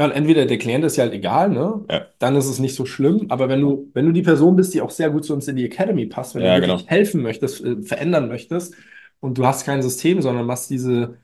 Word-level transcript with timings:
Ja, 0.00 0.06
und 0.06 0.12
entweder 0.12 0.46
der 0.46 0.56
Klient 0.56 0.82
ist 0.82 0.96
ja 0.96 1.04
halt 1.04 1.12
egal, 1.12 1.50
ne? 1.50 1.84
Ja. 1.90 2.06
Dann 2.18 2.34
ist 2.34 2.46
es 2.46 2.58
nicht 2.58 2.74
so 2.74 2.86
schlimm. 2.86 3.26
Aber 3.28 3.50
wenn 3.50 3.60
du, 3.60 3.90
wenn 3.92 4.06
du 4.06 4.12
die 4.12 4.22
Person 4.22 4.56
bist, 4.56 4.72
die 4.72 4.80
auch 4.80 4.88
sehr 4.88 5.10
gut 5.10 5.26
zu 5.26 5.34
uns 5.34 5.46
in 5.46 5.56
die 5.56 5.66
Academy 5.66 6.06
passt, 6.06 6.34
wenn 6.34 6.42
Ja, 6.42 6.54
du 6.54 6.62
wirklich 6.62 6.86
genau. 6.86 6.90
helfen 6.90 7.20
möchtest, 7.20 7.62
äh, 7.62 7.82
verändern 7.82 8.28
möchtest 8.28 8.74
und 9.20 9.36
du 9.36 9.44
hast 9.44 9.66
kein 9.66 9.82
System, 9.82 10.22
sondern 10.22 10.46
machst 10.46 10.70
diese 10.70 11.18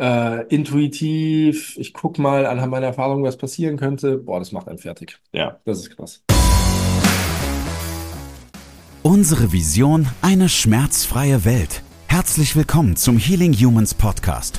äh, 0.00 0.46
intuitiv, 0.46 1.76
ich 1.76 1.92
guck 1.92 2.18
mal 2.18 2.46
anhand 2.46 2.70
meiner 2.70 2.86
Erfahrung, 2.86 3.22
was 3.22 3.36
passieren 3.36 3.76
könnte, 3.76 4.16
boah, 4.16 4.38
das 4.38 4.50
macht 4.50 4.68
einen 4.68 4.78
fertig. 4.78 5.18
Ja. 5.32 5.60
Das 5.66 5.80
ist 5.80 5.94
krass. 5.94 6.24
Unsere 9.02 9.52
Vision, 9.52 10.06
eine 10.22 10.48
schmerzfreie 10.48 11.44
Welt. 11.44 11.82
Herzlich 12.06 12.56
willkommen 12.56 12.96
zum 12.96 13.18
Healing 13.18 13.52
Humans 13.52 13.92
Podcast, 13.92 14.58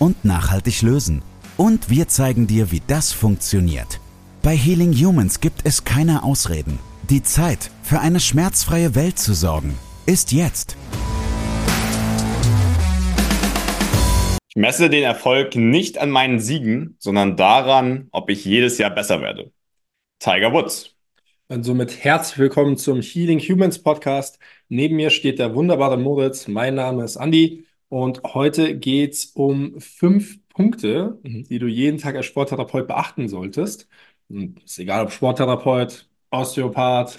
und 0.00 0.24
nachhaltig 0.24 0.82
lösen. 0.82 1.22
Und 1.56 1.88
wir 1.90 2.08
zeigen 2.08 2.48
dir, 2.48 2.72
wie 2.72 2.82
das 2.88 3.12
funktioniert. 3.12 4.00
Bei 4.42 4.56
Healing 4.56 4.92
Humans 4.94 5.40
gibt 5.40 5.60
es 5.64 5.84
keine 5.84 6.24
Ausreden. 6.24 6.80
Die 7.10 7.22
Zeit, 7.22 7.70
für 7.82 8.00
eine 8.00 8.18
schmerzfreie 8.18 8.94
Welt 8.94 9.18
zu 9.18 9.34
sorgen, 9.34 9.78
ist 10.06 10.32
jetzt. 10.32 10.76
Ich 14.48 14.56
messe 14.56 14.90
den 14.90 15.04
Erfolg 15.04 15.54
nicht 15.54 15.98
an 15.98 16.10
meinen 16.10 16.40
Siegen, 16.40 16.96
sondern 16.98 17.36
daran, 17.36 18.08
ob 18.10 18.30
ich 18.30 18.44
jedes 18.44 18.78
Jahr 18.78 18.90
besser 18.90 19.20
werde. 19.20 19.52
Tiger 20.18 20.52
Woods. 20.52 20.96
Und 21.48 21.64
somit 21.64 22.02
herzlich 22.04 22.38
willkommen 22.38 22.76
zum 22.76 23.00
Healing 23.02 23.40
Humans 23.40 23.82
Podcast. 23.82 24.38
Neben 24.68 24.96
mir 24.96 25.10
steht 25.10 25.38
der 25.38 25.54
wunderbare 25.54 25.98
Moritz. 25.98 26.48
Mein 26.48 26.76
Name 26.76 27.04
ist 27.04 27.16
Andi 27.16 27.66
und 27.90 28.22
heute 28.22 28.78
geht's 28.78 29.26
um 29.34 29.78
fünf 29.80 30.38
Punkte, 30.48 31.18
die 31.24 31.58
du 31.58 31.66
jeden 31.66 31.98
Tag 31.98 32.14
als 32.16 32.26
Sporttherapeut 32.26 32.86
beachten 32.86 33.28
solltest. 33.28 33.88
Und 34.28 34.62
ist 34.62 34.78
egal, 34.78 35.04
ob 35.04 35.12
Sporttherapeut, 35.12 36.08
Osteopath, 36.30 37.18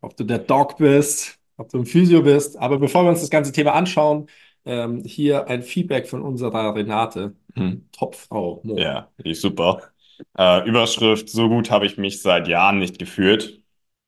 ob 0.00 0.16
du 0.16 0.24
der 0.24 0.38
Doc 0.38 0.76
bist, 0.78 1.38
ob 1.56 1.68
du 1.70 1.78
ein 1.78 1.86
Physio 1.86 2.22
bist. 2.22 2.58
Aber 2.58 2.78
bevor 2.78 3.04
wir 3.04 3.10
uns 3.10 3.20
das 3.20 3.30
ganze 3.30 3.52
Thema 3.52 3.74
anschauen, 3.74 4.26
ähm, 4.64 5.04
hier 5.04 5.46
ein 5.46 5.62
Feedback 5.62 6.08
von 6.08 6.22
unserer 6.22 6.74
Renate. 6.74 7.36
Hm. 7.54 7.88
Topfrau. 7.92 8.60
Mo. 8.64 8.76
Ja, 8.76 9.08
die 9.24 9.30
ist 9.30 9.40
super. 9.40 9.82
Äh, 10.36 10.68
Überschrift, 10.68 11.30
so 11.30 11.48
gut 11.48 11.70
habe 11.70 11.86
ich 11.86 11.96
mich 11.96 12.20
seit 12.22 12.48
Jahren 12.48 12.80
nicht 12.80 12.98
gefühlt. 12.98 13.62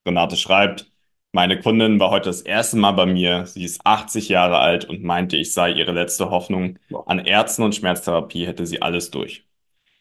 Renate 0.05 0.37
schreibt, 0.37 0.90
meine 1.33 1.61
Kundin 1.61 2.01
war 2.01 2.11
heute 2.11 2.29
das 2.29 2.43
erste 2.43 2.77
Mal 2.77 2.93
bei 2.93 3.07
mir. 3.07 3.47
Sie 3.47 3.65
ist 3.65 3.81
80 3.85 4.29
Jahre 4.29 4.59
alt 4.59 4.85
und 4.85 5.03
meinte, 5.05 5.37
ich 5.37 5.53
sei 5.53 5.73
ihre 5.73 5.93
letzte 5.93 6.31
Hoffnung. 6.31 6.79
An 7.07 7.21
Ärzten 7.21 7.63
und 7.63 7.75
Schmerztherapie 7.75 8.47
hätte 8.47 8.67
sie 8.67 8.83
alles 8.83 9.11
durch. 9.11 9.47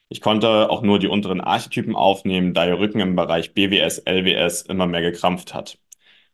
Ich 0.10 0.22
konnte 0.22 0.70
auch 0.70 0.82
nur 0.82 1.00
die 1.00 1.08
unteren 1.08 1.42
Archetypen 1.42 1.96
aufnehmen, 1.96 2.54
da 2.54 2.66
ihr 2.68 2.80
Rücken 2.80 3.00
im 3.00 3.16
Bereich 3.16 3.54
BWS, 3.54 4.04
LWS 4.06 4.64
immer 4.64 4.88
mehr 4.88 5.02
gekrampft 5.02 5.54
hat. 5.54 5.80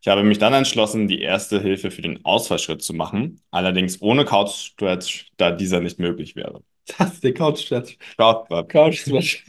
Ich 0.01 0.07
habe 0.07 0.23
mich 0.23 0.37
dann 0.39 0.53
entschlossen, 0.53 1.07
die 1.07 1.21
erste 1.21 1.61
Hilfe 1.61 1.91
für 1.91 2.01
den 2.01 2.23
Ausfallschritt 2.25 2.81
zu 2.83 2.93
machen, 2.93 3.41
allerdings 3.51 4.01
ohne 4.01 4.25
Couch-Stretch, 4.25 5.31
da 5.37 5.51
dieser 5.51 5.81
nicht 5.81 5.99
möglich 5.99 6.35
wäre. 6.35 6.63
Das 6.97 7.13
ist 7.13 7.23
der 7.23 7.33
Couch-Stretch. 7.33 7.97
Couch- 8.17 8.67
Couch-Stretch. 8.67 9.45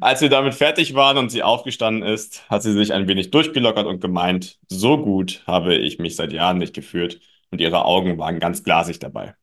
Als 0.00 0.20
wir 0.20 0.28
damit 0.28 0.54
fertig 0.54 0.94
waren 0.94 1.18
und 1.18 1.30
sie 1.30 1.42
aufgestanden 1.42 2.08
ist, 2.08 2.48
hat 2.48 2.62
sie 2.62 2.72
sich 2.72 2.92
ein 2.92 3.08
wenig 3.08 3.30
durchgelockert 3.32 3.86
und 3.86 4.00
gemeint, 4.00 4.58
so 4.68 4.96
gut 4.98 5.42
habe 5.46 5.74
ich 5.74 5.98
mich 5.98 6.14
seit 6.14 6.32
Jahren 6.32 6.58
nicht 6.58 6.74
gefühlt 6.74 7.20
und 7.50 7.60
ihre 7.60 7.84
Augen 7.84 8.18
waren 8.18 8.38
ganz 8.38 8.62
glasig 8.62 8.98
dabei. 9.00 9.34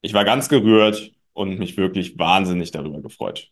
Ich 0.00 0.14
war 0.14 0.24
ganz 0.24 0.48
gerührt 0.48 1.12
und 1.32 1.58
mich 1.58 1.76
wirklich 1.76 2.18
wahnsinnig 2.18 2.72
darüber 2.72 3.00
gefreut. 3.00 3.50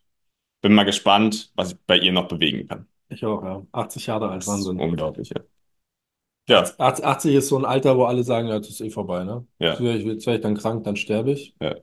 Bin 0.61 0.75
mal 0.75 0.84
gespannt, 0.84 1.53
was 1.55 1.73
ich 1.73 1.78
bei 1.87 1.99
ihr 1.99 2.12
noch 2.12 2.28
bewegen 2.28 2.67
kann. 2.67 2.88
Ich 3.09 3.25
auch, 3.25 3.43
ja. 3.44 3.65
80 3.71 4.06
Jahre 4.06 4.31
alt, 4.31 4.47
Wahnsinn. 4.47 4.81
unglaublich. 4.81 5.31
Ja. 5.31 5.43
Ja, 6.49 6.65
80 6.78 7.34
ist 7.34 7.49
so 7.49 7.59
ein 7.59 7.65
Alter, 7.65 7.97
wo 7.97 8.05
alle 8.05 8.23
sagen, 8.23 8.49
ja, 8.49 8.59
das 8.59 8.69
ist 8.71 8.81
eh 8.81 8.91
vorbei, 8.91 9.25
ne? 9.25 9.47
Ja. 9.59 9.71
Jetzt 9.71 9.81
werde 9.81 9.99
ich, 9.99 10.05
jetzt 10.06 10.27
ich 10.27 10.41
dann 10.41 10.56
krank, 10.56 10.84
dann 10.84 10.97
sterbe 10.97 11.33
ich. 11.33 11.55
Ja. 11.61 11.75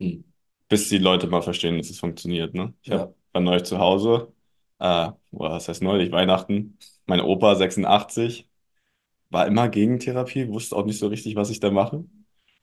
Hm. 0.00 0.24
Bis 0.72 0.88
die 0.88 0.98
Leute 0.98 1.26
mal 1.26 1.42
verstehen, 1.42 1.78
dass 1.78 1.90
es 1.90 1.98
funktioniert. 2.00 2.54
Ne? 2.54 2.74
Ich 2.82 2.90
Ja. 2.90 3.00
hab, 3.00 3.14
war 3.32 3.42
neulich 3.42 3.64
zu 3.64 3.78
Hause, 3.78 4.32
äh, 4.78 5.10
was 5.30 5.68
heißt 5.68 5.82
neulich, 5.82 6.12
Weihnachten. 6.12 6.78
Mein 7.06 7.20
Opa, 7.20 7.54
86, 7.56 8.48
war 9.30 9.46
immer 9.46 9.68
gegen 9.68 9.98
Therapie, 10.00 10.48
wusste 10.48 10.76
auch 10.76 10.84
nicht 10.86 10.98
so 10.98 11.08
richtig, 11.08 11.36
was 11.36 11.50
ich 11.50 11.60
da 11.60 11.70
mache. 11.70 12.04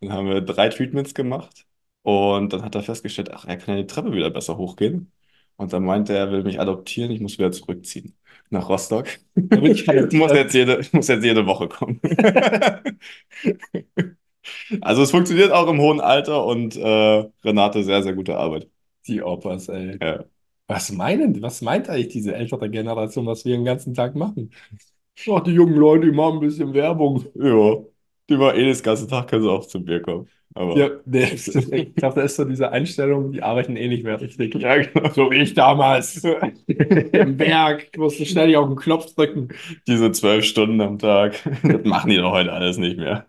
Dann 0.02 0.14
haben 0.14 0.28
wir 0.28 0.42
drei 0.42 0.70
Treatments 0.70 1.14
gemacht 1.14 1.66
und 2.04 2.54
dann 2.54 2.64
hat 2.64 2.76
er 2.76 2.84
festgestellt, 2.84 3.32
ach, 3.34 3.46
er 3.46 3.58
kann 3.58 3.76
ja 3.76 3.82
die 3.84 3.88
Treppe 3.88 4.14
wieder 4.14 4.30
besser 4.30 4.58
hochgehen. 4.58 5.12
Und 5.58 5.74
dann 5.74 5.84
meinte 5.84 6.14
er, 6.14 6.28
er 6.28 6.32
will 6.32 6.44
mich 6.44 6.60
adoptieren, 6.62 7.12
ich 7.12 7.20
muss 7.22 7.38
wieder 7.38 7.52
zurückziehen 7.52 8.16
nach 8.50 8.70
Rostock. 8.70 9.08
Ich 9.64 9.88
halt- 9.88 10.14
Ich 10.14 10.20
muss 10.20 10.32
jetzt 10.34 10.54
jede, 10.54 10.80
ich 10.80 10.94
muss 10.94 11.08
jetzt 11.10 11.24
jede 11.24 11.46
Woche 11.46 11.68
kommen. 11.68 12.00
Also 14.82 15.02
es 15.04 15.12
funktioniert 15.12 15.52
auch 15.52 15.68
im 15.68 15.80
hohen 15.80 16.00
Alter 16.02 16.46
und 16.46 16.76
äh, 16.76 17.26
Renate, 17.44 17.84
sehr, 17.84 18.04
sehr 18.04 18.14
gute 18.14 18.38
Arbeit. 18.38 18.70
Die 19.08 19.22
Opas, 19.22 19.68
ey. 19.70 19.98
Ja. 20.02 20.26
Was 20.68 20.92
meinen, 20.92 21.42
was 21.42 21.62
meint 21.62 21.90
eigentlich 21.90 22.10
diese 22.10 22.36
ältere 22.36 22.70
Generation, 22.70 23.26
was 23.26 23.44
wir 23.44 23.56
den 23.56 23.66
ganzen 23.66 23.94
Tag 23.94 24.16
machen? 24.16 24.52
Ach, 25.30 25.42
die 25.42 25.52
jungen 25.52 25.76
Leute, 25.76 26.06
die 26.06 26.12
machen 26.12 26.36
ein 26.36 26.40
bisschen 26.42 26.74
Werbung. 26.74 27.26
Ja, 27.34 27.78
die 28.30 28.40
war 28.40 28.56
eh 28.56 28.68
das 28.70 28.84
ganze 28.84 29.08
Tag, 29.08 29.28
können 29.28 29.42
sie 29.44 29.50
auch 29.52 29.66
zu 29.66 29.84
Bier 29.84 30.02
kommen. 30.02 30.28
Aber 30.54 30.78
Ja, 30.78 30.90
nee, 31.06 31.24
ich 31.34 31.96
glaube, 31.96 32.16
da 32.16 32.22
ist 32.22 32.36
so 32.36 32.46
diese 32.46 32.72
Einstellung, 32.72 33.32
die 33.32 33.42
arbeiten 33.42 33.76
eh 33.76 33.88
nicht 33.88 34.04
mehr 34.04 34.22
richtig. 34.22 34.54
Ja, 34.56 34.78
genau. 34.78 35.10
So 35.10 35.32
wie 35.32 35.38
ich 35.42 35.54
damals. 35.54 36.24
Im 36.68 37.38
Berg, 37.38 37.98
musste 37.98 38.26
ständig 38.26 38.56
auf 38.58 38.68
den 38.68 38.76
Knopf 38.76 39.14
drücken. 39.16 39.50
diese 39.88 40.12
zwölf 40.12 40.46
Stunden 40.46 40.80
am 40.82 41.00
Tag, 41.00 41.34
das 41.64 41.84
machen 41.84 42.10
die 42.12 42.18
doch 42.18 42.32
heute 42.32 42.54
alles 42.54 42.78
nicht 42.78 42.98
mehr. 42.98 43.26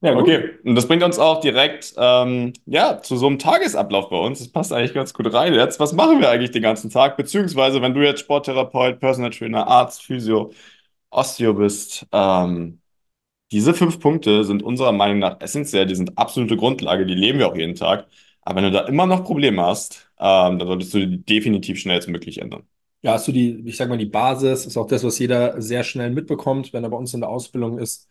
Ja, 0.00 0.14
gut. 0.14 0.22
Okay, 0.22 0.50
und 0.64 0.76
das 0.76 0.86
bringt 0.86 1.02
uns 1.02 1.18
auch 1.18 1.40
direkt 1.40 1.92
ähm, 1.96 2.52
ja, 2.66 3.02
zu 3.02 3.16
so 3.16 3.26
einem 3.26 3.38
Tagesablauf 3.38 4.08
bei 4.10 4.16
uns. 4.16 4.38
Das 4.38 4.48
passt 4.48 4.72
eigentlich 4.72 4.94
ganz 4.94 5.12
gut 5.12 5.32
rein. 5.34 5.54
Jetzt, 5.54 5.80
was 5.80 5.92
machen 5.92 6.20
wir 6.20 6.30
eigentlich 6.30 6.52
den 6.52 6.62
ganzen 6.62 6.88
Tag? 6.90 7.16
Beziehungsweise, 7.16 7.82
wenn 7.82 7.94
du 7.94 8.04
jetzt 8.04 8.20
Sporttherapeut, 8.20 9.00
Personal 9.00 9.30
Trainer, 9.30 9.66
Arzt, 9.66 10.02
Physio, 10.04 10.52
Osteo 11.10 11.54
bist, 11.54 12.06
ähm, 12.12 12.80
diese 13.52 13.74
fünf 13.74 14.00
Punkte 14.00 14.44
sind 14.44 14.62
unserer 14.62 14.92
Meinung 14.92 15.20
nach 15.20 15.40
essentiell, 15.40 15.86
die 15.86 15.94
sind 15.96 16.18
absolute 16.18 16.56
Grundlage, 16.56 17.06
die 17.06 17.14
leben 17.14 17.38
wir 17.38 17.48
auch 17.48 17.56
jeden 17.56 17.74
Tag. 17.76 18.06
Aber 18.42 18.56
wenn 18.56 18.64
du 18.64 18.72
da 18.72 18.86
immer 18.86 19.06
noch 19.06 19.24
Probleme 19.24 19.62
hast, 19.64 20.10
ähm, 20.18 20.58
dann 20.58 20.68
solltest 20.68 20.94
du 20.94 21.06
die 21.06 21.24
definitiv 21.24 21.80
schnellstmöglich 21.80 22.40
ändern. 22.40 22.64
Ja, 23.02 23.12
hast 23.12 23.28
du 23.28 23.32
die, 23.32 23.62
ich 23.66 23.76
sag 23.76 23.88
mal, 23.88 23.96
die 23.98 24.06
Basis, 24.06 24.66
ist 24.66 24.76
auch 24.76 24.86
das, 24.88 25.04
was 25.04 25.18
jeder 25.18 25.60
sehr 25.62 25.84
schnell 25.84 26.10
mitbekommt, 26.10 26.72
wenn 26.72 26.82
er 26.82 26.90
bei 26.90 26.96
uns 26.96 27.14
in 27.14 27.20
der 27.20 27.28
Ausbildung 27.30 27.78
ist, 27.78 28.08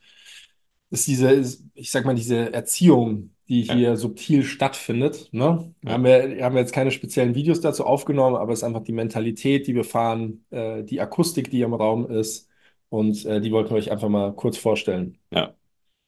ist 0.90 1.08
diese, 1.08 1.44
ich 1.74 1.92
sag 1.92 2.06
mal, 2.06 2.16
diese 2.16 2.54
Erziehung, 2.54 3.32
die 3.48 3.62
Ja. 3.64 3.74
hier 3.76 3.98
subtil 3.98 4.44
stattfindet. 4.44 5.30
Ne? 5.32 5.74
Ja. 5.84 5.92
Haben 5.94 6.04
wir, 6.04 6.44
haben 6.44 6.56
wir 6.56 6.62
jetzt 6.62 6.74
keine 6.74 6.92
speziellen 6.92 7.36
Videos 7.36 7.62
dazu 7.62 7.86
aufgenommen, 7.86 8.36
aber 8.36 8.54
es 8.54 8.60
ist 8.60 8.64
einfach 8.64 8.84
die 8.84 8.92
Mentalität, 8.94 9.68
die 9.68 9.76
wir 9.76 9.84
fahren, 9.86 10.46
äh, 10.52 10.84
die 10.84 11.00
Akustik, 11.02 11.50
die 11.52 11.62
im 11.62 11.74
Raum 11.74 12.10
ist. 12.10 12.50
Und 12.90 13.26
äh, 13.26 13.42
die 13.42 13.52
wollten 13.52 13.72
wir 13.72 13.78
euch 13.78 13.92
einfach 13.92 14.10
mal 14.10 14.34
kurz 14.34 14.58
vorstellen. 14.58 15.18
Ja. 15.32 15.54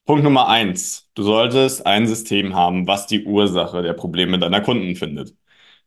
Punkt 0.06 0.24
Nummer 0.24 0.48
eins. 0.48 1.10
Du 1.14 1.24
solltest 1.24 1.86
ein 1.86 2.08
System 2.08 2.56
haben, 2.56 2.88
was 2.88 3.08
die 3.08 3.26
Ursache 3.26 3.82
der 3.84 3.94
Probleme 3.94 4.40
deiner 4.40 4.62
Kunden 4.62 4.96
findet. 4.96 5.36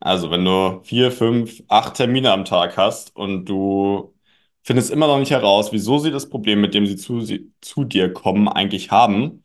Also, 0.01 0.31
wenn 0.31 0.45
du 0.45 0.81
vier, 0.85 1.11
fünf, 1.13 1.63
acht 1.69 1.95
Termine 1.97 2.33
am 2.33 2.45
Tag 2.45 2.77
hast 2.77 3.15
und 3.17 3.47
du 3.47 4.15
findest 4.63 4.91
immer 4.91 5.07
noch 5.07 5.19
nicht 5.19 5.31
heraus, 5.31 5.73
wieso 5.73 5.99
sie 5.99 6.11
das 6.11 6.29
Problem, 6.29 6.61
mit 6.61 6.75
dem 6.75 6.87
sie 6.87 6.97
zu, 6.97 7.21
sie, 7.21 7.53
zu 7.61 7.85
dir 7.85 8.13
kommen, 8.13 8.49
eigentlich 8.49 8.91
haben, 8.91 9.45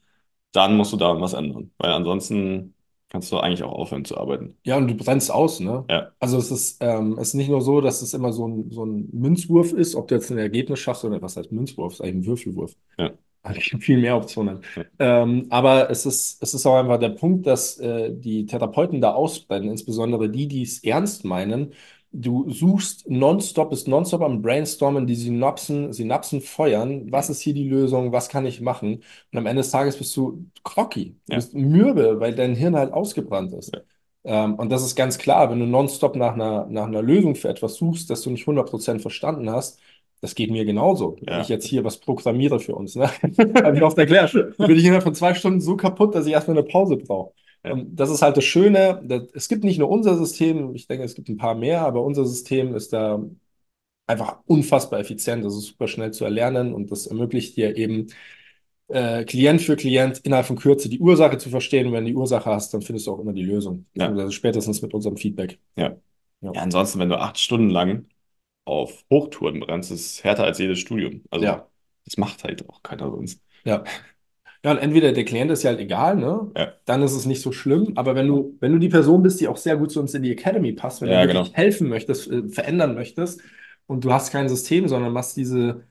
dann 0.52 0.78
musst 0.78 0.94
du 0.94 0.98
daran 0.98 1.22
was 1.22 1.34
ändern. 1.34 1.72
Weil 1.78 1.92
ansonsten 1.92 2.76
kannst 3.10 3.32
du 3.32 3.38
eigentlich 3.38 3.64
auch 3.64 3.72
aufhören 3.72 4.06
zu 4.06 4.18
arbeiten. 4.18 4.58
Ja, 4.64 4.78
und 4.78 4.88
du 4.88 4.96
brennst 4.96 5.32
aus, 5.32 5.60
ne? 5.60 5.86
Ja. 5.90 6.12
Also 6.20 6.38
es 6.38 6.52
ist, 6.52 6.78
ähm, 6.82 7.18
es 7.20 7.30
ist 7.30 7.34
nicht 7.36 7.50
nur 7.50 7.62
so, 7.62 7.82
dass 7.82 8.02
es 8.02 8.14
immer 8.14 8.34
so 8.34 8.48
ein, 8.48 8.70
so 8.72 8.86
ein 8.86 9.10
Münzwurf 9.14 9.72
ist, 9.72 9.96
ob 9.96 10.08
du 10.08 10.16
jetzt 10.16 10.30
ein 10.30 10.38
Ergebnis 10.38 10.80
schaffst 10.80 11.06
oder 11.06 11.22
was 11.22 11.38
heißt 11.38 11.52
Münzwurf, 11.52 11.94
ist 11.94 12.02
eigentlich 12.02 12.16
ein 12.16 12.26
Würfelwurf. 12.26 12.76
Ja. 12.98 13.12
Eigentlich 13.44 13.82
viel 13.82 14.00
mehr 14.00 14.18
Optionen. 14.18 14.60
Ja. 14.76 14.84
Ähm, 15.00 15.48
aber 15.50 15.90
es 15.90 16.06
ist, 16.06 16.44
es 16.44 16.54
ist 16.54 16.66
auch 16.66 16.76
einfach 16.76 17.00
der 17.00 17.10
Punkt, 17.10 17.48
dass 17.48 17.78
äh, 17.78 18.12
die 18.14 18.46
Therapeuten 18.46 19.00
da 19.00 19.14
ausbrennen, 19.14 19.70
insbesondere 19.70 20.30
die, 20.30 20.50
die 20.50 20.64
es 20.64 20.84
ernst 20.84 21.24
meinen 21.24 21.72
Du 22.12 22.50
suchst 22.50 23.08
nonstop, 23.10 23.70
bist 23.70 23.88
nonstop 23.88 24.22
am 24.22 24.42
Brainstormen, 24.42 25.06
die 25.06 25.16
Synapsen, 25.16 25.92
Synapsen 25.94 26.42
feuern. 26.42 27.12
Was 27.12 27.30
ist 27.30 27.42
hier 27.42 27.54
die 27.54 27.68
Lösung? 27.68 28.12
Was 28.12 28.30
kann 28.30 28.46
ich 28.46 28.62
machen? 28.62 29.04
Und 29.32 29.38
am 29.38 29.46
Ende 29.46 29.62
des 29.62 29.72
Tages 29.72 29.98
bist 29.98 30.16
du 30.18 30.46
groggy, 30.64 31.16
du 31.28 31.34
Ja. 31.34 31.36
bist 31.36 31.54
mürbe, 31.54 32.20
weil 32.20 32.34
dein 32.34 32.56
Hirn 32.56 32.76
halt 32.76 32.94
ausgebrannt 32.94 33.54
ist. 33.54 33.76
Ja. 33.76 33.82
Ähm, 34.46 34.56
und 34.56 34.72
das 34.72 34.84
ist 34.84 34.96
ganz 34.96 35.18
klar, 35.18 35.50
wenn 35.52 35.60
du 35.60 35.66
nonstop 35.66 36.16
nach 36.16 36.34
einer, 36.34 36.66
nach 36.68 36.88
einer 36.88 37.02
Lösung 37.02 37.36
für 37.36 37.50
etwas 37.50 37.76
suchst, 37.76 38.10
das 38.10 38.22
du 38.22 38.30
nicht 38.30 38.48
100% 38.48 39.02
verstanden 39.02 39.50
hast, 39.52 39.80
das 40.22 40.34
geht 40.34 40.50
mir 40.50 40.66
genauso. 40.66 41.18
Wenn 41.22 41.36
Ja. 41.36 41.42
ich 41.42 41.50
jetzt 41.50 41.66
hier 41.66 41.84
was 41.84 41.98
programmiere 42.00 42.60
für 42.60 42.74
uns, 42.74 42.96
ne? 42.96 43.10
Habe 43.64 43.78
ich 43.78 43.84
oft 43.84 43.98
erklärt. 43.98 44.34
Dann 44.34 44.68
bin 44.68 44.78
ich 44.78 44.84
innerhalb 44.86 45.04
von 45.04 45.14
zwei 45.14 45.34
Stunden 45.36 45.62
so 45.62 45.76
kaputt, 45.78 46.16
dass 46.16 46.26
ich 46.26 46.34
erstmal 46.34 46.58
eine 46.58 46.66
Pause 46.68 46.98
brauche. 46.98 47.34
Ja. 47.68 47.74
Und 47.74 47.96
das 47.96 48.10
ist 48.10 48.22
halt 48.22 48.38
das 48.38 48.46
Schöne. 48.46 49.28
Es 49.34 49.48
gibt 49.48 49.64
nicht 49.64 49.80
nur 49.80 49.90
unser 49.90 50.18
System, 50.18 50.74
ich 50.76 50.88
denke, 50.88 51.04
es 51.04 51.16
gibt 51.16 51.30
ein 51.30 51.38
paar 51.38 51.56
mehr, 51.56 51.82
aber 51.82 52.04
unser 52.04 52.26
System 52.26 52.76
ist 52.76 52.94
da 52.94 53.22
einfach 54.08 54.40
unfassbar 54.46 55.00
effizient. 55.00 55.44
Das 55.44 55.56
ist 55.56 55.66
super 55.66 55.88
schnell 55.88 56.12
zu 56.12 56.24
erlernen 56.26 56.74
und 56.74 56.92
das 56.92 57.08
ermöglicht 57.08 57.58
dir 57.58 57.76
eben 57.76 58.08
äh, 58.88 59.26
Klient 59.26 59.62
für 59.62 59.76
Klient 59.76 60.20
innerhalb 60.20 60.46
von 60.46 60.56
Kürze 60.56 60.90
die 60.90 61.00
Ursache 61.00 61.38
zu 61.38 61.50
verstehen. 61.50 61.88
Und 61.88 61.94
wenn 61.94 62.06
du 62.06 62.12
die 62.12 62.16
Ursache 62.16 62.50
hast, 62.50 62.74
dann 62.74 62.82
findest 62.82 63.08
du 63.08 63.12
auch 63.12 63.20
immer 63.20 63.34
die 63.34 63.44
Lösung. 63.44 63.86
Ja. 63.96 64.10
Also 64.10 64.32
spätestens 64.32 64.82
mit 64.82 64.94
unserem 64.94 65.18
Feedback. 65.18 65.60
Ja, 65.76 65.98
ansonsten, 66.42 67.00
wenn 67.00 67.10
du 67.10 67.20
acht 67.20 67.38
Stunden 67.38 67.70
lang 67.70 68.06
auf 68.66 69.04
Hochtouren 69.12 69.60
brennst, 69.60 69.92
ist 69.92 70.06
es 70.18 70.24
härter 70.24 70.44
als 70.44 70.60
jedes 70.60 70.80
Studium. 70.80 71.22
Also, 71.30 71.46
Ja. 71.46 71.68
das 72.06 72.18
macht 72.18 72.44
halt 72.44 72.68
auch 72.70 72.84
keiner 72.84 73.10
sonst. 73.10 73.42
Ja. 73.66 73.84
Ja, 74.68 74.72
und 74.74 74.80
entweder 74.80 75.12
der 75.14 75.24
Klient 75.26 75.52
ist 75.52 75.64
ja 75.64 75.70
halt 75.72 75.80
egal, 75.80 76.16
ne? 76.18 76.52
Ja. 76.56 76.74
Dann 76.86 77.02
ist 77.04 77.14
es 77.14 77.26
nicht 77.26 77.42
so 77.42 77.52
schlimm. 77.52 77.94
Aber 77.96 78.16
wenn 78.16 78.28
du, 78.28 78.58
wenn 78.60 78.72
du 78.74 78.80
die 78.80 78.90
Person 78.90 79.22
bist, 79.24 79.40
die 79.40 79.48
auch 79.48 79.58
sehr 79.58 79.78
gut 79.78 79.92
zu 79.92 80.00
uns 80.00 80.14
in 80.14 80.24
die 80.24 80.32
Academy 80.32 80.74
passt, 80.74 81.02
wenn 81.02 81.10
Ja, 81.10 81.22
du 81.22 81.22
wirklich 81.28 81.44
genau. 81.44 81.54
helfen 81.54 81.90
möchtest, 81.90 82.30
äh, 82.32 82.48
verändern 82.50 82.96
möchtest 82.96 83.42
und 83.88 84.04
du 84.04 84.12
hast 84.14 84.32
kein 84.32 84.50
System, 84.50 84.88
sondern 84.88 85.14
machst 85.14 85.38
diese 85.38 85.86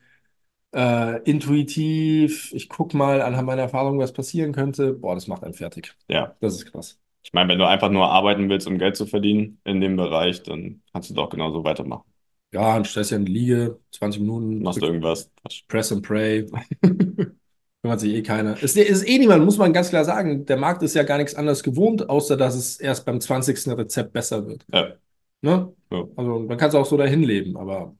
äh, 0.75 1.23
intuitiv, 1.25 2.53
ich 2.55 2.69
guck 2.69 2.95
mal 2.95 3.23
anhand 3.23 3.47
meiner 3.47 3.63
Erfahrung, 3.63 3.99
was 3.99 4.13
passieren 4.15 4.53
könnte, 4.53 4.95
boah, 4.95 5.15
das 5.17 5.29
macht 5.29 5.45
einen 5.45 5.55
fertig. 5.55 5.97
Ja. 6.09 6.37
Das 6.41 6.55
ist 6.55 6.67
krass. 6.73 6.99
Ich 7.25 7.33
meine, 7.35 7.51
wenn 7.51 7.59
du 7.59 7.67
einfach 7.69 7.91
nur 7.91 8.09
arbeiten 8.11 8.49
willst, 8.51 8.67
um 8.69 8.79
Geld 8.79 8.97
zu 8.97 9.07
verdienen 9.07 9.61
in 9.65 9.81
dem 9.81 9.97
Bereich, 9.97 10.43
dann 10.45 10.83
kannst 10.93 11.11
du 11.11 11.15
doch 11.15 11.31
genauso 11.31 11.65
weitermachen. 11.65 12.05
Ja, 12.53 12.75
ein 12.77 12.85
Stresschen 12.85 13.27
Liege, 13.27 13.81
20 13.91 14.21
Minuten, 14.21 14.63
Machst 14.63 14.83
du 14.83 14.87
irgendwas? 14.87 15.31
Press 15.69 15.93
and 15.93 16.03
Pray. 16.03 16.47
Kümmert 17.83 18.01
sich 18.01 18.15
eh 18.15 18.23
keiner. 18.23 18.61
Ist, 18.63 18.77
ist 18.77 19.09
eh 19.09 19.19
niemand, 19.19 19.45
muss 19.45 19.59
man 19.59 19.73
ganz 19.73 19.91
klar 19.91 20.05
sagen. 20.05 20.47
Der 20.47 20.57
Markt 20.57 20.83
ist 20.83 20.95
ja 20.95 21.03
gar 21.03 21.19
nichts 21.19 21.35
anderes 21.35 21.63
gewohnt, 21.63 22.09
außer 22.09 22.37
dass 22.37 22.55
es 22.55 22.81
erst 22.81 23.07
beim 23.07 23.21
20. 23.21 23.77
Rezept 23.77 24.13
besser 24.13 24.47
wird. 24.47 24.65
Ja, 24.73 24.95
Ne? 25.43 25.73
Ja. 25.93 26.05
Also 26.17 26.41
man 26.41 26.57
kann 26.57 26.71
es 26.71 26.75
auch 26.75 26.87
so 26.87 26.97
dahin 26.97 27.23
leben, 27.23 27.57
aber 27.57 27.95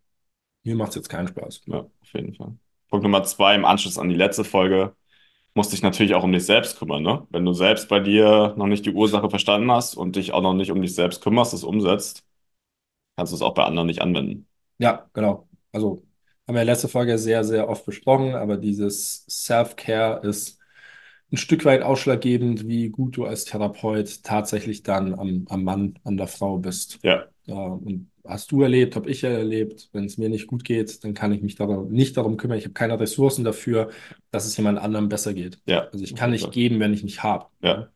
mir 0.65 0.75
macht 0.75 0.91
es 0.91 0.97
jetzt 0.97 1.09
keinen 1.09 1.29
Spaß. 1.29 1.63
ja, 1.67 1.79
auf 1.81 2.13
jeden 2.13 2.35
Fall. 2.35 2.57
Punkt 2.89 3.05
Nummer 3.05 3.23
zwei, 3.25 3.55
im 3.55 3.65
Anschluss 3.65 3.99
an 3.99 4.09
die 4.09 4.17
letzte 4.17 4.43
Folge, 4.43 4.95
musst 5.55 5.73
dich 5.73 5.83
natürlich 5.83 6.15
auch 6.15 6.25
um 6.25 6.33
dich 6.33 6.45
selbst 6.45 6.79
kümmern, 6.79 7.03
ne? 7.03 7.27
Wenn 7.31 7.45
du 7.45 7.53
selbst 7.53 7.89
bei 7.89 8.01
dir 8.01 8.55
noch 8.57 8.67
nicht 8.67 8.85
die 8.85 8.93
Ursache 8.93 9.31
verstanden 9.31 9.71
hast 9.71 9.97
und 9.97 10.17
dich 10.17 10.33
auch 10.33 10.43
noch 10.43 10.55
nicht 10.55 10.71
um 10.71 10.83
dich 10.83 10.95
selbst 10.95 11.23
kümmerst, 11.23 11.55
es 11.55 11.65
umsetzt, 11.65 12.25
kannst 13.17 13.33
du 13.33 13.37
es 13.37 13.43
auch 13.43 13.55
bei 13.55 13.65
anderen 13.65 13.87
nicht 13.87 14.03
anwenden. 14.03 14.47
Ja, 14.79 15.09
genau. 15.13 15.49
Also 15.73 16.03
haben 16.47 16.55
wir 16.55 16.61
ja 16.63 16.65
letzte 16.65 16.89
Folge 16.89 17.19
sehr, 17.19 17.45
sehr 17.45 17.69
oft 17.69 17.85
besprochen, 17.87 18.35
aber 18.35 18.57
dieses 18.57 19.25
Self-Care 19.29 20.27
ist 20.27 20.59
ein 21.33 21.37
Stück 21.37 21.65
weit 21.65 21.83
ausschlaggebend, 21.83 22.69
wie 22.69 22.89
gut 22.89 23.17
du 23.17 23.25
als 23.25 23.45
Therapeut 23.45 24.23
tatsächlich 24.23 24.83
dann 24.83 25.15
am, 25.15 25.47
am 25.49 25.65
Mann, 25.65 25.99
an 26.05 26.17
der 26.17 26.29
Frau 26.29 26.59
bist. 26.59 27.01
Ja, 27.03 27.27
Ja, 27.47 27.57
und 27.57 28.11
hast 28.25 28.53
du 28.53 28.63
erlebt, 28.63 28.95
habe 28.97 29.11
ich 29.11 29.25
erlebt, 29.25 29.89
wenn 29.93 30.05
es 30.05 30.19
mir 30.19 30.29
nicht 30.29 30.47
gut 30.47 30.65
geht, 30.65 31.03
dann 31.05 31.15
kann 31.15 31.33
ich 31.33 31.43
mich 31.43 31.57
darum, 31.57 31.91
nicht 31.91 32.17
darum 32.17 32.37
kümmern. 32.37 32.59
Ich 32.59 32.65
habe 32.65 32.75
keine 32.75 32.99
Ressourcen 32.99 33.45
dafür, 33.45 33.91
dass 34.31 34.47
es 34.47 34.57
jemand 34.57 34.79
anderem 34.79 35.09
besser 35.09 35.35
geht. 35.35 35.59
ja. 35.67 35.89
Also 35.93 36.05
ich 36.05 36.15
kann 36.15 36.31
nicht 36.31 36.53
geben, 36.53 36.79
wenn 36.81 36.93
ich 36.95 37.03
nicht 37.03 37.23
habe. 37.23 37.47
Ja, 37.61 37.89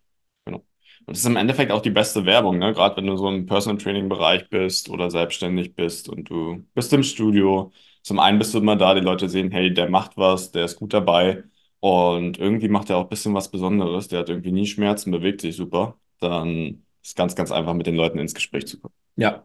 genau. 0.45 0.59
Und 0.59 1.17
das 1.17 1.21
ist 1.21 1.27
im 1.27 1.37
Endeffekt 1.37 1.73
auch 1.73 1.83
die 1.83 1.91
beste 1.91 2.27
Werbung, 2.27 2.59
ne? 2.59 2.73
Gerade 2.73 2.97
wenn 2.97 3.07
du 3.07 3.17
so 3.17 3.29
im 3.29 3.47
Personal 3.47 3.79
Training 3.79 4.09
Bereich 4.09 4.49
bist 4.49 4.89
oder 4.89 5.11
selbstständig 5.11 5.75
bist 5.75 6.09
und 6.09 6.31
du 6.31 6.65
bist 6.75 6.93
im 6.93 7.03
Studio. 7.03 7.73
Zum 8.03 8.19
einen 8.19 8.39
bist 8.39 8.55
du 8.55 8.59
immer 8.59 8.77
da, 8.77 8.95
die 8.95 9.01
Leute 9.01 9.29
sehen, 9.29 9.51
hey, 9.51 9.73
der 9.73 9.91
macht 9.91 10.17
was, 10.17 10.53
der 10.53 10.65
ist 10.65 10.77
gut 10.77 10.93
dabei 10.95 11.45
und 11.81 12.39
irgendwie 12.39 12.69
macht 12.69 12.91
er 12.91 12.97
auch 12.99 13.05
ein 13.05 13.09
bisschen 13.09 13.35
was 13.35 13.51
Besonderes, 13.51 14.09
der 14.09 14.21
hat 14.21 14.29
irgendwie 14.29 14.53
nie 14.53 14.67
Schmerzen, 14.67 15.11
bewegt 15.11 15.41
sich 15.41 15.57
super. 15.57 15.99
Dann 16.21 16.85
ist 17.03 17.17
ganz, 17.17 17.35
ganz 17.35 17.51
einfach 17.53 17.75
mit 17.75 17.87
den 17.87 17.97
Leuten 17.97 18.19
ins 18.19 18.35
Gespräch 18.35 18.67
zu 18.67 18.81
kommen. 18.81 18.95
Ja. 19.17 19.45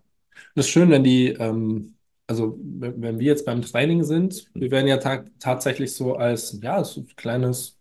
Das 0.55 0.65
ist 0.65 0.71
schön, 0.71 0.89
wenn 0.89 1.03
die, 1.03 1.27
ähm, 1.29 1.95
also 2.27 2.57
wenn 2.61 3.01
wenn 3.01 3.19
wir 3.19 3.27
jetzt 3.27 3.45
beim 3.45 3.61
Training 3.61 4.03
sind, 4.03 4.49
wir 4.53 4.71
werden 4.71 4.87
ja 4.87 4.97
ta 4.97 5.23
tatsächlich 5.39 5.93
so 5.93 6.15
als, 6.15 6.59
ja, 6.61 6.83
so 6.83 7.01
ein 7.01 7.07
kleines 7.15 7.77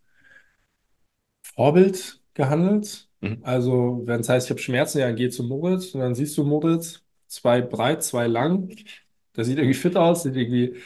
Vorbild 1.42 2.20
gehandelt. 2.34 3.08
Mhm. 3.20 3.38
Also 3.42 4.02
wenn 4.04 4.20
es 4.20 4.28
heißt, 4.28 4.46
ich 4.46 4.50
habe 4.50 4.60
Schmerzen, 4.60 4.98
ja, 4.98 5.10
geh 5.12 5.28
zu 5.30 5.44
Moritz 5.44 5.94
und 5.94 6.00
dann 6.00 6.14
siehst 6.14 6.36
du 6.36 6.44
Moritz, 6.44 7.02
zwei 7.26 7.60
breit, 7.60 8.02
zwei 8.02 8.26
lang. 8.26 8.70
Der 9.36 9.44
sieht 9.44 9.58
irgendwie 9.58 9.75
fit 9.75 9.96
aus, 9.96 10.22
sieht 10.22 10.36
irgendwie, 10.36 10.76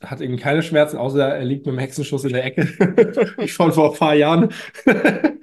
hat 0.00 0.20
irgendwie 0.20 0.42
keine 0.42 0.62
Schmerzen, 0.62 0.96
außer 0.96 1.36
er 1.36 1.44
liegt 1.44 1.66
mit 1.66 1.74
dem 1.74 1.78
Hexenschuss 1.78 2.24
in 2.24 2.32
der 2.32 2.44
Ecke. 2.44 2.66
Schon 3.48 3.72
vor 3.72 3.92
ein 3.92 3.98
paar 3.98 4.14
Jahren. 4.14 4.52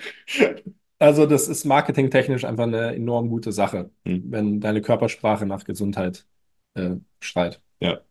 Also 1.01 1.25
das 1.25 1.47
ist 1.47 1.63
marketingtechnisch 1.63 2.43
einfach 2.43 2.63
eine 2.65 2.93
enorm 2.93 3.29
gute 3.29 3.51
Sache, 3.53 3.89
Mhm. 4.03 4.23
wenn 4.31 4.59
deine 4.59 4.81
Körpersprache 4.81 5.45
nach 5.45 5.63
Gesundheit 5.63 6.25
äh, 6.73 6.95
schreit. 7.21 7.61
Ja. 7.79 8.01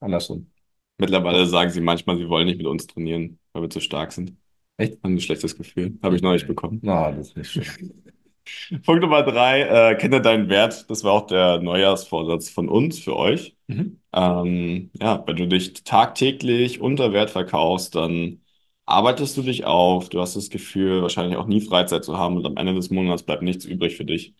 Andersrum. 0.00 0.50
Mittlerweile 0.98 1.46
sagen 1.46 1.70
sie 1.70 1.80
manchmal, 1.80 2.18
sie 2.18 2.28
wollen 2.28 2.46
nicht 2.46 2.58
mit 2.58 2.66
uns 2.66 2.86
trainieren, 2.86 3.38
weil 3.54 3.62
wir 3.62 3.70
zu 3.70 3.80
stark 3.80 4.12
sind. 4.12 4.34
Echt? 4.76 5.02
Haben 5.02 5.14
ein 5.14 5.20
schlechtes 5.20 5.56
Gefühl. 5.56 5.98
Habe 6.02 6.16
ich 6.16 6.22
neulich 6.22 6.46
bekommen. 6.46 6.80
Na, 6.82 7.12
das 7.12 7.28
ist 7.28 7.36
nicht 7.36 7.50
schön. 7.50 8.03
Punkt 8.84 9.02
Nummer 9.02 9.22
drei, 9.22 9.62
äh, 9.62 9.96
kenne 9.96 10.20
deinen 10.20 10.48
Wert. 10.48 10.88
Das 10.90 11.04
war 11.04 11.12
auch 11.12 11.26
der 11.26 11.60
Neujahrsvorsatz 11.60 12.50
von 12.50 12.68
uns 12.68 12.98
für 12.98 13.16
euch. 13.16 13.56
Mhm. 13.66 14.00
Ähm, 14.12 14.90
ja, 15.00 15.22
wenn 15.26 15.36
du 15.36 15.48
dich 15.48 15.84
tagtäglich 15.84 16.80
unter 16.80 17.12
Wert 17.12 17.30
verkaufst, 17.30 17.94
dann 17.94 18.42
arbeitest 18.86 19.36
du 19.36 19.42
dich 19.42 19.64
auf. 19.64 20.08
Du 20.08 20.20
hast 20.20 20.36
das 20.36 20.50
Gefühl, 20.50 21.02
wahrscheinlich 21.02 21.36
auch 21.36 21.46
nie 21.46 21.60
Freizeit 21.60 22.04
zu 22.04 22.18
haben 22.18 22.36
und 22.36 22.46
am 22.46 22.56
Ende 22.56 22.74
des 22.74 22.90
Monats 22.90 23.22
bleibt 23.22 23.42
nichts 23.42 23.64
übrig 23.64 23.96
für 23.96 24.04
dich. 24.04 24.34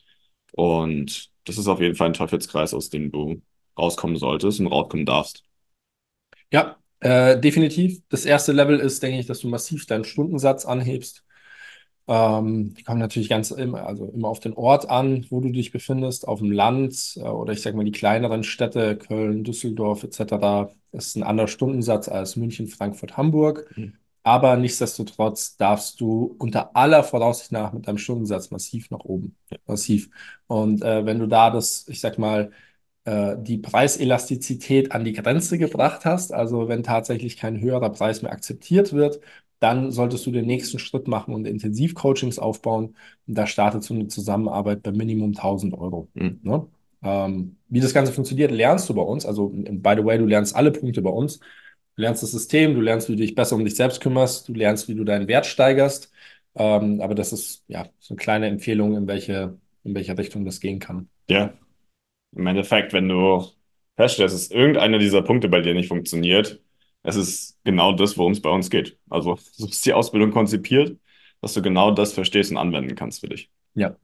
Und 0.52 1.30
das 1.44 1.58
ist 1.58 1.66
auf 1.66 1.80
jeden 1.80 1.94
Fall 1.94 2.08
ein 2.08 2.14
Teufelskreis, 2.14 2.74
aus 2.74 2.90
dem 2.90 3.10
du 3.10 3.42
rauskommen 3.78 4.16
solltest 4.16 4.60
und 4.60 4.68
rauskommen 4.68 5.06
darfst. 5.06 5.44
Ja, 6.52 6.76
äh, 7.00 7.38
definitiv. 7.38 8.00
Das 8.08 8.24
erste 8.24 8.52
Level 8.52 8.78
ist, 8.78 9.02
denke 9.02 9.18
ich, 9.18 9.26
dass 9.26 9.40
du 9.40 9.48
massiv 9.48 9.86
deinen 9.86 10.04
Stundensatz 10.04 10.64
anhebst. 10.64 11.24
Ähm, 12.06 12.74
die 12.74 12.82
kommen 12.82 13.00
natürlich 13.00 13.30
ganz 13.30 13.50
immer, 13.50 13.86
also 13.86 14.06
immer 14.06 14.28
auf 14.28 14.40
den 14.40 14.52
Ort 14.54 14.90
an, 14.90 15.26
wo 15.30 15.40
du 15.40 15.50
dich 15.50 15.72
befindest, 15.72 16.28
auf 16.28 16.40
dem 16.40 16.52
Land 16.52 17.14
äh, 17.16 17.20
oder 17.22 17.52
ich 17.54 17.62
sage 17.62 17.76
mal 17.76 17.84
die 17.84 17.92
kleineren 17.92 18.44
Städte, 18.44 18.96
Köln, 18.96 19.42
Düsseldorf 19.44 20.04
etc. 20.04 20.70
Ist 20.92 21.16
ein 21.16 21.22
anderer 21.22 21.48
Stundensatz 21.48 22.08
als 22.08 22.36
München, 22.36 22.68
Frankfurt, 22.68 23.16
Hamburg. 23.16 23.72
Mhm. 23.76 23.94
Aber 24.22 24.56
nichtsdestotrotz 24.56 25.56
darfst 25.58 26.00
du 26.00 26.34
unter 26.38 26.74
aller 26.76 27.04
Voraussicht 27.04 27.52
nach 27.52 27.72
mit 27.74 27.86
deinem 27.86 27.98
Stundensatz 27.98 28.50
massiv 28.50 28.90
nach 28.90 29.00
oben. 29.04 29.36
Massiv. 29.66 30.08
Und 30.46 30.82
äh, 30.82 31.04
wenn 31.04 31.18
du 31.18 31.26
da 31.26 31.50
das, 31.50 31.86
ich 31.88 32.00
sag 32.00 32.18
mal, 32.18 32.50
äh, 33.04 33.36
die 33.38 33.58
Preiselastizität 33.58 34.92
an 34.92 35.04
die 35.04 35.12
Grenze 35.12 35.58
gebracht 35.58 36.04
hast, 36.06 36.32
also 36.32 36.68
wenn 36.68 36.82
tatsächlich 36.82 37.36
kein 37.36 37.60
höherer 37.60 37.90
Preis 37.90 38.22
mehr 38.22 38.32
akzeptiert 38.32 38.92
wird, 38.94 39.20
dann 39.64 39.90
solltest 39.92 40.26
du 40.26 40.30
den 40.30 40.44
nächsten 40.44 40.78
Schritt 40.78 41.08
machen 41.08 41.34
und 41.34 41.46
Intensivcoachings 41.46 42.38
aufbauen. 42.38 42.96
Und 43.26 43.38
da 43.38 43.46
startet 43.46 43.82
so 43.82 43.94
eine 43.94 44.08
Zusammenarbeit 44.08 44.82
bei 44.82 44.92
Minimum 44.92 45.30
1000 45.30 45.72
Euro. 45.72 46.08
Mhm. 46.12 46.40
Ne? 46.42 46.66
Ähm, 47.02 47.56
wie 47.70 47.80
das 47.80 47.94
Ganze 47.94 48.12
funktioniert, 48.12 48.50
lernst 48.50 48.90
du 48.90 48.94
bei 48.94 49.00
uns. 49.00 49.24
Also, 49.24 49.48
by 49.48 49.94
the 49.96 50.04
way, 50.04 50.18
du 50.18 50.26
lernst 50.26 50.54
alle 50.54 50.70
Punkte 50.70 51.00
bei 51.00 51.08
uns. 51.08 51.38
Du 51.38 52.02
lernst 52.02 52.22
das 52.22 52.32
System, 52.32 52.74
du 52.74 52.82
lernst, 52.82 53.08
wie 53.08 53.16
du 53.16 53.22
dich 53.22 53.34
besser 53.34 53.56
um 53.56 53.64
dich 53.64 53.74
selbst 53.74 54.02
kümmerst, 54.02 54.48
du 54.50 54.52
lernst, 54.52 54.86
wie 54.88 54.94
du 54.94 55.04
deinen 55.04 55.28
Wert 55.28 55.46
steigerst. 55.46 56.12
Ähm, 56.56 57.00
aber 57.00 57.14
das 57.14 57.32
ist 57.32 57.64
ja 57.66 57.86
so 58.00 58.12
eine 58.12 58.18
kleine 58.18 58.48
Empfehlung, 58.48 58.94
in 58.98 59.06
welche, 59.06 59.56
in 59.82 59.94
welche 59.94 60.18
Richtung 60.18 60.44
das 60.44 60.60
gehen 60.60 60.78
kann. 60.78 61.08
Ja. 61.30 61.54
Im 62.36 62.46
Endeffekt, 62.46 62.92
wenn 62.92 63.08
du 63.08 63.44
feststellst, 63.96 64.34
dass 64.34 64.50
irgendeiner 64.50 64.98
dieser 64.98 65.22
Punkte 65.22 65.48
bei 65.48 65.62
dir 65.62 65.72
nicht 65.72 65.88
funktioniert, 65.88 66.60
es 67.04 67.14
ist 67.16 67.58
genau 67.62 67.92
das, 67.92 68.18
worum 68.18 68.32
es 68.32 68.42
bei 68.42 68.50
uns 68.50 68.68
geht. 68.70 68.98
Also, 69.08 69.38
so 69.52 69.68
ist 69.68 69.86
die 69.86 69.92
Ausbildung 69.92 70.32
konzipiert, 70.32 70.98
dass 71.40 71.54
du 71.54 71.62
genau 71.62 71.92
das 71.92 72.12
verstehst 72.12 72.50
und 72.50 72.56
anwenden 72.56 72.96
kannst 72.96 73.20
für 73.20 73.28
dich. 73.28 73.48
Ja. 73.74 73.94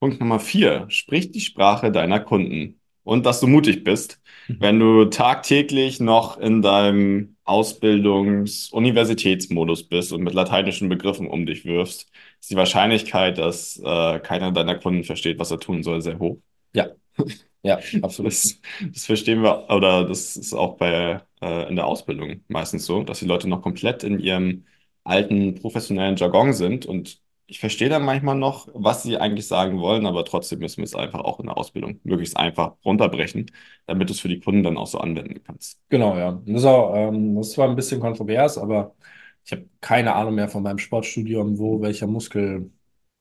Punkt 0.00 0.20
Nummer 0.20 0.40
vier, 0.40 0.86
sprich 0.88 1.32
die 1.32 1.40
Sprache 1.40 1.92
deiner 1.92 2.20
Kunden. 2.20 2.80
Und 3.02 3.24
dass 3.24 3.40
du 3.40 3.46
mutig 3.46 3.84
bist. 3.84 4.20
Wenn 4.48 4.80
du 4.80 5.04
tagtäglich 5.04 6.00
noch 6.00 6.38
in 6.38 6.60
deinem 6.60 7.36
Ausbildungs-Universitätsmodus 7.44 9.84
bist 9.84 10.12
und 10.12 10.24
mit 10.24 10.34
lateinischen 10.34 10.88
Begriffen 10.88 11.28
um 11.28 11.46
dich 11.46 11.64
wirfst, 11.64 12.10
ist 12.40 12.50
die 12.50 12.56
Wahrscheinlichkeit, 12.56 13.38
dass 13.38 13.78
äh, 13.78 14.18
keiner 14.18 14.50
deiner 14.50 14.74
Kunden 14.74 15.04
versteht, 15.04 15.38
was 15.38 15.52
er 15.52 15.60
tun 15.60 15.84
soll, 15.84 16.02
sehr 16.02 16.18
hoch. 16.18 16.38
Ja, 16.74 16.88
Ja, 17.66 17.78
absolut. 18.02 18.32
Das, 18.32 18.60
das 18.92 19.06
verstehen 19.06 19.42
wir, 19.42 19.68
oder 19.70 20.04
das 20.06 20.36
ist 20.36 20.52
auch 20.54 20.76
bei 20.76 21.20
äh, 21.40 21.68
in 21.68 21.76
der 21.76 21.86
Ausbildung 21.86 22.42
meistens 22.48 22.86
so, 22.86 23.02
dass 23.02 23.18
die 23.18 23.24
Leute 23.26 23.48
noch 23.48 23.62
komplett 23.62 24.04
in 24.04 24.20
ihrem 24.20 24.64
alten 25.04 25.54
professionellen 25.54 26.16
Jargon 26.16 26.52
sind 26.52 26.86
und 26.86 27.20
ich 27.48 27.60
verstehe 27.60 27.88
dann 27.88 28.04
manchmal 28.04 28.34
noch, 28.34 28.68
was 28.74 29.04
sie 29.04 29.18
eigentlich 29.18 29.46
sagen 29.46 29.78
wollen, 29.80 30.04
aber 30.06 30.24
trotzdem 30.24 30.58
müssen 30.58 30.78
wir 30.78 30.84
es 30.84 30.96
einfach 30.96 31.20
auch 31.20 31.38
in 31.38 31.46
der 31.46 31.56
Ausbildung 31.56 32.00
möglichst 32.02 32.36
einfach 32.36 32.74
runterbrechen, 32.84 33.50
damit 33.86 34.08
du 34.08 34.14
es 34.14 34.20
für 34.20 34.28
die 34.28 34.40
Kunden 34.40 34.64
dann 34.64 34.76
auch 34.76 34.88
so 34.88 34.98
anwenden 34.98 35.42
kannst. 35.44 35.80
Genau, 35.88 36.16
ja. 36.18 36.42
Das 36.44 36.62
ist, 36.62 36.64
auch, 36.66 36.94
ähm, 36.96 37.36
das 37.36 37.48
ist 37.48 37.52
zwar 37.54 37.68
ein 37.68 37.76
bisschen 37.76 38.00
kontrovers, 38.00 38.58
aber 38.58 38.96
ich 39.44 39.52
habe 39.52 39.68
keine 39.80 40.14
Ahnung 40.16 40.34
mehr 40.34 40.48
von 40.48 40.62
meinem 40.64 40.78
Sportstudium, 40.78 41.56
wo 41.58 41.80
welcher 41.80 42.08
Muskel 42.08 42.72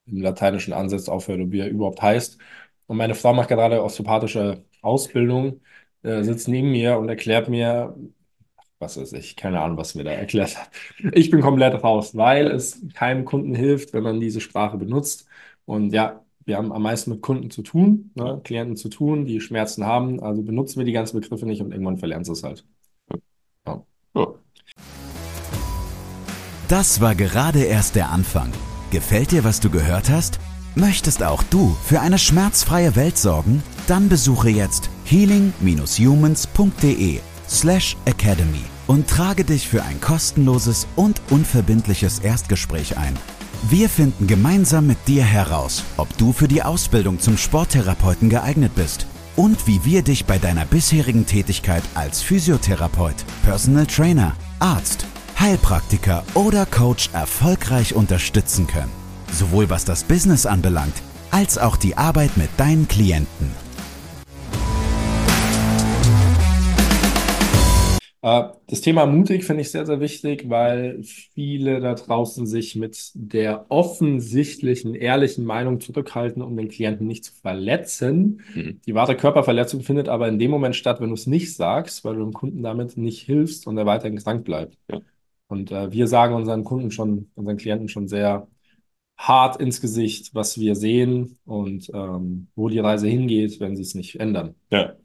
im 0.08 0.22
lateinischen 0.22 0.74
Ansatz 0.74 1.10
aufhört 1.10 1.40
und 1.42 1.52
wie 1.52 1.60
er 1.60 1.70
überhaupt 1.70 2.02
heißt. 2.02 2.38
Und 2.88 2.98
meine 2.98 3.16
Frau 3.16 3.34
macht 3.34 3.50
gerade 3.50 3.84
osteopathische 3.84 4.64
Ausbildung, 4.82 5.62
äh, 6.04 6.24
sitzt 6.24 6.48
neben 6.48 6.72
mir 6.72 6.98
und 6.98 7.10
erklärt 7.10 7.50
mir, 7.50 7.96
was 8.80 8.98
weiß 8.98 9.14
ich, 9.14 9.36
keine 9.36 9.62
Ahnung, 9.62 9.78
was 9.78 9.96
mir 9.96 10.04
da 10.04 10.12
erklärt 10.12 10.58
hat. 10.58 10.70
Ich 11.14 11.30
bin 11.32 11.42
komplett 11.42 11.82
raus, 11.84 12.16
weil 12.16 12.48
es 12.48 12.82
keinem 12.94 13.26
Kunden 13.26 13.56
hilft, 13.56 13.94
wenn 13.94 14.04
man 14.04 14.20
diese 14.20 14.42
Sprache 14.42 14.78
benutzt. 14.78 15.28
Und 15.66 15.92
ja, 15.94 16.22
wir 16.46 16.58
haben 16.58 16.72
am 16.72 16.84
meisten 16.84 17.12
mit 17.12 17.22
Kunden 17.22 17.50
zu 17.50 17.64
tun, 17.64 18.12
ne, 18.16 18.40
Klienten 18.44 18.76
zu 18.76 18.90
tun, 18.90 19.26
die 19.26 19.42
Schmerzen 19.42 19.86
haben. 19.86 20.22
Also 20.22 20.44
benutzen 20.44 20.80
wir 20.80 20.86
die 20.86 20.92
ganzen 20.92 21.20
Begriffe 21.20 21.46
nicht 21.46 21.62
und 21.62 21.72
irgendwann 21.72 21.98
verlernen 21.98 22.26
sie 22.26 22.34
es 22.34 22.44
halt. 22.44 22.66
Ja. 23.66 23.84
Ja. 24.16 24.28
Das 26.68 27.02
war 27.02 27.16
gerade 27.16 27.64
erst 27.64 27.96
der 27.96 28.10
Anfang. 28.10 28.52
Gefällt 28.92 29.32
dir, 29.32 29.44
was 29.44 29.60
du 29.60 29.70
gehört 29.70 30.10
hast? 30.10 30.40
Möchtest 30.76 31.24
auch 31.24 31.42
du 31.44 31.76
für 31.86 32.02
eine 32.02 32.20
schmerzfreie 32.20 32.98
Welt 32.98 33.18
sorgen? 33.18 33.64
Dann 33.88 34.10
besuche 34.10 34.50
jetzt 34.50 34.90
healing-humans.de 35.06 37.22
slash 37.48 37.96
academy 38.04 38.66
und 38.88 39.10
trage 39.10 39.46
dich 39.46 39.70
für 39.70 39.84
ein 39.84 40.02
kostenloses 40.02 40.86
und 40.98 41.22
unverbindliches 41.30 42.20
Erstgespräch 42.20 42.98
ein. 42.98 43.18
Wir 43.70 43.88
finden 43.88 44.28
gemeinsam 44.28 44.88
mit 44.88 44.98
dir 45.08 45.24
heraus, 45.24 45.82
ob 45.96 46.18
du 46.18 46.34
für 46.34 46.50
die 46.50 46.62
Ausbildung 46.62 47.22
zum 47.22 47.38
Sporttherapeuten 47.38 48.30
geeignet 48.30 48.76
bist 48.76 49.08
und 49.38 49.68
wie 49.68 49.86
wir 49.86 50.02
dich 50.02 50.26
bei 50.26 50.40
deiner 50.40 50.66
bisherigen 50.66 51.26
Tätigkeit 51.26 51.84
als 51.94 52.22
Physiotherapeut, 52.22 53.16
Personal 53.44 53.86
Trainer, 53.86 54.34
Arzt, 54.60 55.06
Heilpraktiker 55.40 56.26
oder 56.34 56.66
Coach 56.66 57.12
erfolgreich 57.14 57.96
unterstützen 57.96 58.68
können. 58.68 59.05
Sowohl 59.36 59.70
was 59.70 59.84
das 59.84 60.06
Business 60.06 60.46
anbelangt, 60.46 60.94
als 61.30 61.58
auch 61.58 61.76
die 61.76 61.98
Arbeit 61.98 62.38
mit 62.38 62.50
deinen 62.56 62.88
Klienten. 62.88 63.52
Äh, 68.22 68.44
das 68.68 68.80
Thema 68.80 69.06
mutig 69.06 69.44
finde 69.44 69.64
ich 69.64 69.72
sehr, 69.72 69.86
sehr 69.86 70.00
wichtig, 70.00 70.50
weil 70.50 71.04
viele 71.04 71.82
da 71.82 71.96
draußen 71.96 72.48
sich 72.48 72.78
mit 72.78 73.12
der 73.14 73.66
offensichtlichen, 73.68 74.96
ehrlichen 74.96 75.44
Meinung 75.44 75.82
zurückhalten, 75.82 76.42
um 76.42 76.56
den 76.56 76.70
Klienten 76.70 77.06
nicht 77.06 77.26
zu 77.26 77.34
verletzen. 77.34 78.40
Mhm. 78.54 78.80
Die 78.88 78.96
wahre 78.96 79.18
Körperverletzung 79.18 79.82
findet 79.82 80.08
aber 80.08 80.30
in 80.30 80.40
dem 80.40 80.50
Moment 80.50 80.78
statt, 80.78 81.02
wenn 81.02 81.10
du 81.10 81.16
es 81.16 81.28
nicht 81.28 81.54
sagst, 81.54 82.06
weil 82.06 82.16
du 82.16 82.24
dem 82.24 82.32
Kunden 82.32 82.64
damit 82.64 82.96
nicht 82.96 83.22
hilfst 83.24 83.68
und 83.68 83.78
er 83.78 83.86
weiterhin 83.86 84.18
krank 84.18 84.46
bleibt. 84.46 84.78
Ja. 84.90 85.02
Und 85.48 85.74
äh, 85.74 85.92
wir 85.92 86.08
sagen 86.08 86.36
unseren 86.36 86.64
Kunden 86.64 86.90
schon, 86.90 87.28
unseren 87.36 87.58
Klienten 87.58 87.90
schon 87.90 88.08
sehr 88.08 88.48
hart 89.18 89.60
ins 89.62 89.82
Gesicht, 89.82 90.36
was 90.36 90.60
wir 90.60 90.76
sehen 90.76 91.38
und 91.46 91.90
ähm, 91.94 92.48
wo 92.56 92.70
die 92.70 92.80
Reise 92.80 93.08
hingeht, 93.08 93.60
wenn 93.60 93.76
sie 93.76 93.82
es 93.82 93.96
nicht 93.96 94.20
ändern. 94.20 94.56
Ja. 94.70 94.96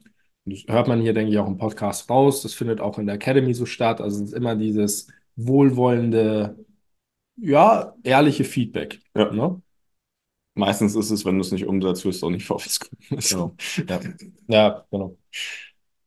Das 0.45 0.63
hört 0.67 0.87
man 0.87 1.01
hier, 1.01 1.13
denke 1.13 1.31
ich, 1.31 1.37
auch 1.37 1.47
im 1.47 1.57
Podcast 1.57 2.09
raus. 2.09 2.41
Das 2.41 2.53
findet 2.53 2.81
auch 2.81 2.97
in 2.97 3.05
der 3.05 3.15
Academy 3.15 3.53
so 3.53 3.65
statt. 3.65 4.01
Also 4.01 4.23
es 4.23 4.29
ist 4.29 4.33
immer 4.33 4.55
dieses 4.55 5.07
wohlwollende, 5.35 6.57
ja, 7.37 7.93
ehrliche 8.03 8.43
Feedback. 8.43 8.99
Ja. 9.15 9.31
Ne? 9.31 9.61
Meistens 10.55 10.95
ist 10.95 11.11
es, 11.11 11.25
wenn 11.25 11.35
du 11.35 11.41
es 11.41 11.51
nicht 11.51 11.65
umsetzt, 11.65 12.03
wirst 12.05 12.21
du 12.21 12.27
auch 12.27 12.31
nicht 12.31 12.45
vorwärts 12.47 12.79
kommen. 12.79 13.21
Genau. 13.21 13.55
Ja. 13.87 13.99
ja, 14.47 14.85
genau. 14.91 15.17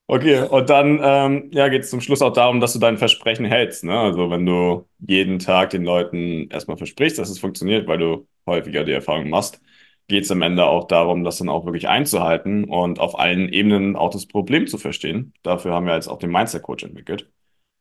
Okay, 0.06 0.42
und 0.42 0.68
dann 0.68 1.00
ähm, 1.02 1.50
ja, 1.52 1.68
geht 1.68 1.84
es 1.84 1.90
zum 1.90 2.02
Schluss 2.02 2.20
auch 2.20 2.32
darum, 2.32 2.60
dass 2.60 2.74
du 2.74 2.78
dein 2.78 2.98
Versprechen 2.98 3.46
hältst. 3.46 3.84
Ne? 3.84 3.98
Also 3.98 4.30
wenn 4.30 4.44
du 4.44 4.86
jeden 4.98 5.38
Tag 5.38 5.70
den 5.70 5.82
Leuten 5.84 6.48
erstmal 6.50 6.76
versprichst, 6.76 7.18
dass 7.18 7.30
es 7.30 7.38
funktioniert, 7.38 7.86
weil 7.88 7.98
du 7.98 8.28
häufiger 8.46 8.84
die 8.84 8.92
Erfahrung 8.92 9.30
machst, 9.30 9.62
geht 10.06 10.24
es 10.24 10.30
am 10.30 10.42
Ende 10.42 10.66
auch 10.66 10.86
darum, 10.88 11.24
das 11.24 11.38
dann 11.38 11.48
auch 11.48 11.64
wirklich 11.64 11.88
einzuhalten 11.88 12.64
und 12.64 13.00
auf 13.00 13.18
allen 13.18 13.48
Ebenen 13.48 13.96
auch 13.96 14.10
das 14.10 14.26
Problem 14.26 14.66
zu 14.66 14.76
verstehen. 14.76 15.32
Dafür 15.42 15.72
haben 15.72 15.86
wir 15.86 15.94
jetzt 15.94 16.08
auch 16.08 16.18
den 16.18 16.30
Mindset 16.30 16.62
Coach 16.62 16.84
entwickelt. 16.84 17.30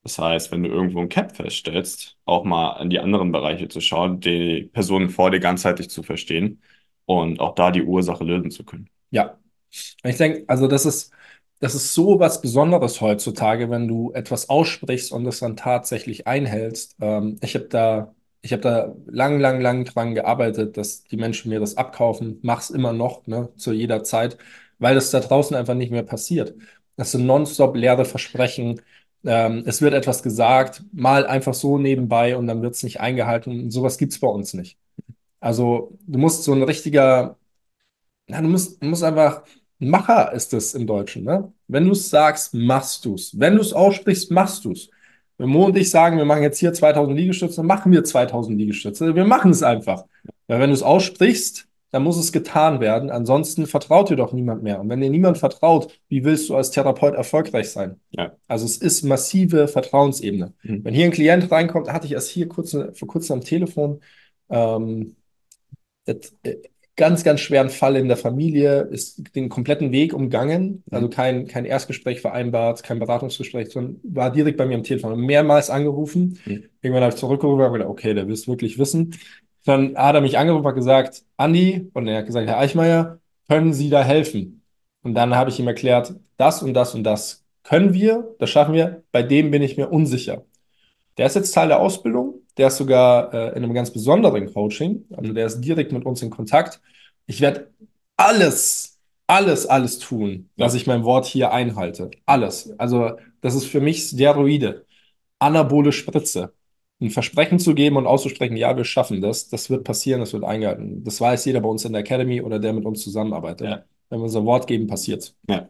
Das 0.03 0.17
heißt, 0.17 0.51
wenn 0.51 0.63
du 0.63 0.69
irgendwo 0.69 1.01
ein 1.01 1.09
Cap 1.09 1.35
feststellst, 1.35 2.17
auch 2.23 2.45
mal 2.45 2.81
in 2.81 2.89
die 2.89 2.99
anderen 2.99 3.33
Bereiche 3.33 3.67
zu 3.67 3.81
schauen, 3.81 4.21
die 4.21 4.69
Personen 4.71 5.09
vor 5.09 5.31
dir 5.31 5.39
ganzheitlich 5.41 5.89
zu 5.89 6.03
verstehen 6.03 6.61
und 7.05 7.41
auch 7.41 7.55
da 7.55 7.71
die 7.71 7.83
Ursache 7.83 8.23
lösen 8.23 8.51
zu 8.51 8.63
können. 8.63 8.89
Ja, 9.11 9.37
ich 10.03 10.17
denke, 10.17 10.43
also 10.47 10.67
das 10.67 10.85
ist, 10.85 11.11
das 11.63 11.75
ist 11.75 11.93
so 11.93 12.19
was 12.19 12.41
Besonderes 12.41 12.99
heutzutage, 12.99 13.69
wenn 13.69 13.87
du 13.87 14.11
etwas 14.13 14.49
aussprichst 14.49 15.13
und 15.13 15.25
es 15.27 15.39
dann 15.39 15.55
tatsächlich 15.55 16.27
einhältst. 16.27 16.97
Ähm, 17.01 17.37
ich 17.41 17.55
habe 17.55 17.67
da 17.67 18.13
ich 18.41 18.51
habe 18.51 18.61
da 18.61 18.93
lang, 19.07 19.39
lang, 19.39 19.61
lang 19.61 19.85
dran 19.85 20.13
gearbeitet, 20.15 20.75
dass 20.75 21.03
die 21.05 21.15
Menschen 21.15 21.49
mir 21.49 21.61
das 21.61 21.77
abkaufen. 21.77 22.39
Mach's 22.41 22.69
immer 22.69 22.91
noch, 22.91 23.25
ne, 23.25 23.49
zu 23.55 23.71
jeder 23.71 24.03
Zeit, 24.03 24.37
weil 24.79 24.95
das 24.95 25.11
da 25.11 25.21
draußen 25.21 25.55
einfach 25.55 25.75
nicht 25.75 25.91
mehr 25.91 26.03
passiert. 26.03 26.53
Das 26.97 27.11
sind 27.13 27.25
nonstop 27.25 27.75
leere 27.77 28.03
Versprechen. 28.03 28.81
Ähm, 29.23 29.63
es 29.65 29.81
wird 29.81 29.93
etwas 29.93 30.23
gesagt, 30.23 30.83
mal 30.91 31.25
einfach 31.25 31.53
so 31.53 31.77
nebenbei 31.77 32.35
und 32.35 32.47
dann 32.47 32.61
wird 32.61 32.75
es 32.75 32.83
nicht 32.83 32.99
eingehalten. 32.99 33.71
Sowas 33.71 33.97
gibt's 33.97 34.19
bei 34.19 34.27
uns 34.27 34.53
nicht. 34.53 34.77
Also 35.39 35.97
du 36.07 36.19
musst 36.19 36.43
so 36.43 36.53
ein 36.53 36.63
richtiger, 36.63 37.37
na, 38.27 38.41
du 38.41 38.47
musst, 38.49 38.81
du 38.81 38.87
musst 38.87 39.03
einfach, 39.03 39.43
Macher 39.89 40.31
ist 40.33 40.53
es 40.53 40.73
im 40.73 40.87
Deutschen, 40.87 41.23
ne? 41.23 41.51
Wenn 41.67 41.85
du 41.85 41.91
es 41.91 42.09
sagst, 42.09 42.53
machst 42.53 43.05
du's. 43.05 43.37
Wenn 43.37 43.55
du 43.55 43.61
es 43.61 43.73
aussprichst, 43.73 44.31
machst 44.31 44.65
du's. 44.65 44.89
Wenn 45.37 45.49
Mo 45.49 45.65
und 45.65 45.77
ich 45.77 45.89
sagen, 45.89 46.17
wir 46.17 46.25
machen 46.25 46.43
jetzt 46.43 46.59
hier 46.59 46.73
2000 46.73 47.17
Liegestütze, 47.17 47.57
dann 47.57 47.65
machen 47.65 47.91
wir 47.91 48.03
2000 48.03 48.57
Liegestütze. 48.57 49.15
Wir 49.15 49.25
machen 49.25 49.51
es 49.51 49.63
einfach. 49.63 50.05
Weil 50.47 50.59
wenn 50.59 50.69
du 50.69 50.73
es 50.73 50.83
aussprichst, 50.83 51.67
dann 51.93 52.03
muss 52.03 52.17
es 52.17 52.31
getan 52.31 52.79
werden. 52.79 53.11
Ansonsten 53.11 53.67
vertraut 53.67 54.09
dir 54.09 54.15
doch 54.15 54.33
niemand 54.33 54.63
mehr. 54.63 54.79
Und 54.79 54.89
wenn 54.89 54.99
dir 54.99 55.11
niemand 55.11 55.37
vertraut, 55.37 55.99
wie 56.09 56.23
willst 56.23 56.49
du 56.49 56.55
als 56.55 56.71
Therapeut 56.71 57.13
erfolgreich 57.13 57.69
sein? 57.69 57.99
Ja. 58.09 58.35
Also 58.47 58.65
es 58.65 58.77
ist 58.77 59.03
massive 59.03 59.67
Vertrauensebene. 59.67 60.53
Mhm. 60.63 60.83
Wenn 60.83 60.93
hier 60.95 61.05
ein 61.05 61.11
Klient 61.11 61.51
reinkommt, 61.51 61.93
hatte 61.93 62.07
ich 62.07 62.13
erst 62.13 62.29
hier 62.29 62.47
kurz, 62.47 62.71
vor 62.71 63.07
kurzem 63.07 63.39
am 63.39 63.43
Telefon, 63.43 64.01
ähm, 64.49 65.15
das, 66.05 66.33
äh, 66.43 66.55
ganz, 66.95 67.23
ganz 67.23 67.39
schweren 67.39 67.69
Fall 67.69 67.95
in 67.95 68.07
der 68.07 68.17
Familie, 68.17 68.81
ist 68.81 69.35
den 69.35 69.49
kompletten 69.49 69.91
Weg 69.91 70.13
umgangen, 70.13 70.83
also 70.91 71.09
kein, 71.09 71.47
kein 71.47 71.65
Erstgespräch 71.65 72.21
vereinbart, 72.21 72.83
kein 72.83 72.99
Beratungsgespräch, 72.99 73.69
sondern 73.69 73.99
war 74.03 74.31
direkt 74.31 74.57
bei 74.57 74.65
mir 74.65 74.75
am 74.75 74.83
Telefon, 74.83 75.19
mehrmals 75.19 75.69
angerufen. 75.69 76.39
Mhm. 76.45 76.65
Irgendwann 76.81 77.03
habe 77.03 77.13
ich 77.13 77.19
zurückgerufen 77.19 77.65
und 77.65 77.73
gedacht, 77.73 77.89
okay, 77.89 78.13
der 78.13 78.27
will 78.27 78.33
es 78.33 78.47
wirklich 78.47 78.77
wissen. 78.77 79.15
Dann 79.65 79.95
hat 79.95 80.15
er 80.15 80.21
mich 80.21 80.37
angerufen 80.37 80.65
und 80.65 80.75
gesagt, 80.75 81.23
Andi, 81.37 81.89
und 81.93 82.07
er 82.07 82.19
hat 82.19 82.25
gesagt, 82.27 82.47
Herr 82.47 82.59
Eichmeier, 82.59 83.19
können 83.47 83.73
Sie 83.73 83.89
da 83.89 84.03
helfen? 84.03 84.61
Und 85.01 85.15
dann 85.15 85.35
habe 85.35 85.49
ich 85.49 85.59
ihm 85.59 85.67
erklärt, 85.67 86.13
das 86.37 86.61
und 86.61 86.73
das 86.73 86.93
und 86.93 87.03
das 87.03 87.43
können 87.63 87.93
wir, 87.93 88.35
das 88.39 88.49
schaffen 88.49 88.73
wir, 88.73 89.03
bei 89.11 89.23
dem 89.23 89.51
bin 89.51 89.61
ich 89.61 89.77
mir 89.77 89.89
unsicher. 89.89 90.45
Der 91.17 91.27
ist 91.27 91.35
jetzt 91.35 91.51
Teil 91.51 91.67
der 91.67 91.79
Ausbildung, 91.79 92.35
der 92.57 92.67
ist 92.67 92.77
sogar 92.77 93.33
äh, 93.33 93.49
in 93.49 93.63
einem 93.63 93.73
ganz 93.73 93.91
besonderen 93.91 94.51
Coaching, 94.51 95.05
also 95.15 95.33
der 95.33 95.45
ist 95.45 95.61
direkt 95.61 95.91
mit 95.91 96.05
uns 96.05 96.21
in 96.21 96.29
Kontakt. 96.29 96.81
Ich 97.25 97.41
werde 97.41 97.71
alles, 98.17 98.99
alles, 99.27 99.65
alles 99.65 99.99
tun, 99.99 100.49
ja. 100.55 100.65
dass 100.65 100.73
ich 100.73 100.87
mein 100.87 101.03
Wort 101.03 101.25
hier 101.25 101.51
einhalte. 101.51 102.11
Alles. 102.25 102.73
Also 102.79 103.11
das 103.41 103.55
ist 103.55 103.65
für 103.65 103.81
mich 103.81 104.03
Steroide, 104.03 104.85
anabole 105.39 105.91
Spritze. 105.91 106.53
Ein 107.01 107.09
Versprechen 107.09 107.59
zu 107.59 107.75
geben 107.75 107.97
und 107.97 108.07
auszusprechen, 108.07 108.55
ja, 108.55 108.77
wir 108.77 108.85
schaffen 108.85 109.19
das, 109.19 109.49
das 109.49 109.69
wird 109.69 109.83
passieren, 109.83 110.21
das 110.21 110.31
wird 110.31 110.43
eingehalten. 110.45 111.03
Das 111.03 111.19
weiß 111.19 111.43
jeder 111.45 111.59
bei 111.59 111.67
uns 111.67 111.83
in 111.83 111.91
der 111.91 112.01
Academy 112.01 112.41
oder 112.41 112.59
der 112.59 112.71
mit 112.71 112.85
uns 112.85 113.01
zusammenarbeitet. 113.03 113.67
Ja. 113.67 113.83
Wenn 114.09 114.19
wir 114.19 114.23
unser 114.23 114.45
Wort 114.45 114.67
geben, 114.67 114.87
passiert's. 114.87 115.35
Ja. 115.49 115.67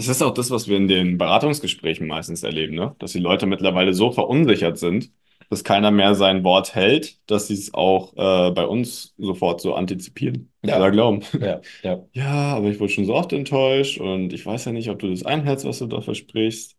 Das 0.00 0.08
ist 0.08 0.22
auch 0.22 0.32
das, 0.32 0.50
was 0.50 0.66
wir 0.66 0.78
in 0.78 0.88
den 0.88 1.18
Beratungsgesprächen 1.18 2.06
meistens 2.06 2.42
erleben, 2.42 2.74
ne? 2.74 2.96
dass 2.98 3.12
die 3.12 3.18
Leute 3.18 3.44
mittlerweile 3.44 3.92
so 3.92 4.10
verunsichert 4.10 4.78
sind, 4.78 5.10
dass 5.50 5.62
keiner 5.62 5.90
mehr 5.90 6.14
sein 6.14 6.42
Wort 6.42 6.74
hält, 6.74 7.18
dass 7.28 7.48
sie 7.48 7.54
es 7.54 7.74
auch 7.74 8.14
äh, 8.14 8.50
bei 8.52 8.64
uns 8.64 9.14
sofort 9.18 9.60
so 9.60 9.74
antizipieren 9.74 10.50
ja. 10.62 10.78
oder 10.78 10.90
glauben. 10.90 11.20
Ja, 11.38 11.60
ja. 11.82 12.02
ja, 12.14 12.56
aber 12.56 12.68
ich 12.68 12.80
wurde 12.80 12.90
schon 12.90 13.04
so 13.04 13.14
oft 13.14 13.34
enttäuscht 13.34 14.00
und 14.00 14.32
ich 14.32 14.46
weiß 14.46 14.64
ja 14.64 14.72
nicht, 14.72 14.88
ob 14.88 15.00
du 15.00 15.10
das 15.10 15.26
einhältst, 15.26 15.66
was 15.66 15.80
du 15.80 15.86
da 15.86 16.00
versprichst. 16.00 16.76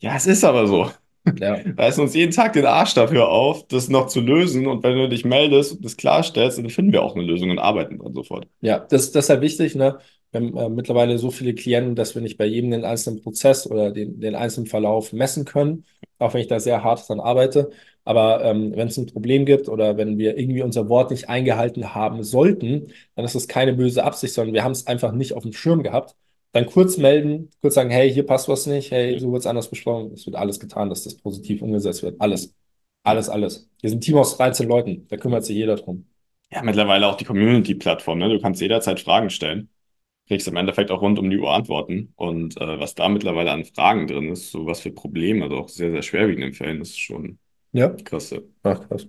Ja, 0.00 0.16
es 0.16 0.26
ist 0.26 0.42
aber 0.42 0.66
so. 0.66 0.90
Ja. 1.38 1.56
Reißen 1.78 2.02
uns 2.02 2.16
jeden 2.16 2.32
Tag 2.32 2.54
den 2.54 2.66
Arsch 2.66 2.94
dafür 2.94 3.28
auf, 3.28 3.68
das 3.68 3.88
noch 3.88 4.08
zu 4.08 4.20
lösen. 4.20 4.66
Und 4.66 4.82
wenn 4.82 4.96
du 4.96 5.08
dich 5.08 5.24
meldest 5.24 5.76
und 5.76 5.84
das 5.84 5.96
klarstellst, 5.96 6.58
dann 6.58 6.68
finden 6.70 6.92
wir 6.92 7.04
auch 7.04 7.14
eine 7.14 7.24
Lösung 7.24 7.50
und 7.50 7.60
arbeiten 7.60 8.00
dann 8.02 8.14
sofort. 8.14 8.48
Ja, 8.62 8.80
das, 8.80 9.12
das 9.12 9.26
ist 9.26 9.30
halt 9.30 9.42
wichtig, 9.42 9.76
ne? 9.76 9.98
Wir 10.34 10.40
haben 10.40 10.56
äh, 10.56 10.68
mittlerweile 10.68 11.16
so 11.18 11.30
viele 11.30 11.54
Klienten, 11.54 11.94
dass 11.94 12.14
wir 12.16 12.22
nicht 12.22 12.36
bei 12.36 12.44
jedem 12.46 12.72
den 12.72 12.84
einzelnen 12.84 13.22
Prozess 13.22 13.70
oder 13.70 13.92
den, 13.92 14.20
den 14.20 14.34
einzelnen 14.34 14.66
Verlauf 14.66 15.12
messen 15.12 15.44
können, 15.44 15.84
auch 16.18 16.34
wenn 16.34 16.40
ich 16.40 16.48
da 16.48 16.58
sehr 16.58 16.82
hart 16.82 17.08
dran 17.08 17.20
arbeite. 17.20 17.70
Aber 18.04 18.44
ähm, 18.44 18.72
wenn 18.74 18.88
es 18.88 18.96
ein 18.96 19.06
Problem 19.06 19.46
gibt 19.46 19.68
oder 19.68 19.96
wenn 19.96 20.18
wir 20.18 20.36
irgendwie 20.36 20.62
unser 20.62 20.88
Wort 20.88 21.12
nicht 21.12 21.28
eingehalten 21.28 21.94
haben 21.94 22.24
sollten, 22.24 22.92
dann 23.14 23.24
ist 23.24 23.36
das 23.36 23.46
keine 23.46 23.74
böse 23.74 24.02
Absicht, 24.02 24.34
sondern 24.34 24.54
wir 24.54 24.64
haben 24.64 24.72
es 24.72 24.88
einfach 24.88 25.12
nicht 25.12 25.34
auf 25.34 25.44
dem 25.44 25.52
Schirm 25.52 25.84
gehabt. 25.84 26.16
Dann 26.52 26.66
kurz 26.66 26.96
melden, 26.98 27.50
kurz 27.60 27.74
sagen, 27.74 27.90
hey, 27.90 28.12
hier 28.12 28.26
passt 28.26 28.48
was 28.48 28.66
nicht, 28.66 28.90
hey, 28.90 29.18
so 29.20 29.30
wird 29.32 29.40
es 29.40 29.46
anders 29.46 29.70
besprochen. 29.70 30.12
Es 30.14 30.26
wird 30.26 30.34
alles 30.36 30.58
getan, 30.58 30.88
dass 30.90 31.04
das 31.04 31.14
positiv 31.14 31.62
umgesetzt 31.62 32.02
wird. 32.02 32.20
Alles. 32.20 32.54
Alles, 33.04 33.28
alles. 33.28 33.68
Wir 33.80 33.90
sind 33.90 33.98
ein 33.98 34.00
Team 34.00 34.16
aus 34.16 34.36
13 34.36 34.68
Leuten, 34.68 35.06
da 35.08 35.16
kümmert 35.16 35.44
sich 35.44 35.56
jeder 35.56 35.76
drum. 35.76 36.06
Ja, 36.50 36.62
mittlerweile 36.62 37.06
auch 37.06 37.16
die 37.16 37.24
Community-Plattform, 37.24 38.18
ne? 38.18 38.28
Du 38.28 38.40
kannst 38.40 38.60
jederzeit 38.60 39.00
Fragen 39.00 39.30
stellen. 39.30 39.68
Kriegst 40.28 40.48
im 40.48 40.56
Endeffekt 40.56 40.90
auch 40.90 41.02
rund 41.02 41.18
um 41.18 41.30
die 41.30 41.38
Uhr 41.38 41.52
Antworten. 41.52 42.12
Und 42.16 42.56
äh, 42.60 42.80
was 42.80 42.94
da 42.94 43.08
mittlerweile 43.08 43.52
an 43.52 43.64
Fragen 43.64 44.06
drin 44.06 44.30
ist, 44.30 44.50
so 44.50 44.66
was 44.66 44.80
für 44.80 44.90
Probleme, 44.92 45.44
also 45.44 45.56
auch 45.58 45.68
sehr, 45.68 45.90
sehr 45.90 46.02
schwerwiegenden 46.02 46.54
Fällen, 46.54 46.80
ist 46.80 46.98
schon 46.98 47.38
Ja, 47.72 47.88
krass. 48.04 48.30
ja. 48.30 48.40
ach 48.62 48.80
krass. 48.88 49.06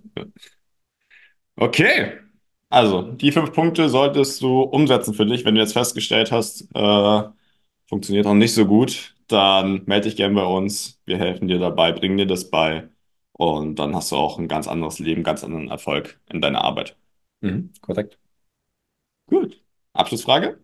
Okay, 1.56 2.12
also 2.68 3.02
die 3.12 3.32
fünf 3.32 3.52
Punkte 3.52 3.88
solltest 3.88 4.42
du 4.42 4.60
umsetzen 4.62 5.14
für 5.14 5.24
dich. 5.26 5.44
Wenn 5.44 5.54
du 5.54 5.60
jetzt 5.60 5.72
festgestellt 5.72 6.32
hast, 6.32 6.68
äh, 6.74 7.22
funktioniert 7.88 8.26
noch 8.26 8.34
nicht 8.34 8.54
so 8.54 8.66
gut, 8.66 9.14
dann 9.28 9.82
melde 9.86 10.08
dich 10.08 10.16
gerne 10.16 10.34
bei 10.34 10.44
uns. 10.44 11.00
Wir 11.06 11.18
helfen 11.18 11.48
dir 11.48 11.58
dabei, 11.58 11.92
bringen 11.92 12.18
dir 12.18 12.26
das 12.26 12.50
bei. 12.50 12.88
Und 13.32 13.76
dann 13.78 13.94
hast 13.94 14.12
du 14.12 14.16
auch 14.16 14.38
ein 14.38 14.48
ganz 14.48 14.68
anderes 14.68 14.98
Leben, 14.98 15.22
ganz 15.22 15.44
anderen 15.44 15.68
Erfolg 15.70 16.20
in 16.30 16.40
deiner 16.40 16.62
Arbeit. 16.64 16.96
Mhm, 17.40 17.72
korrekt. 17.80 18.18
Gut. 19.26 19.62
Abschlussfrage? 19.92 20.58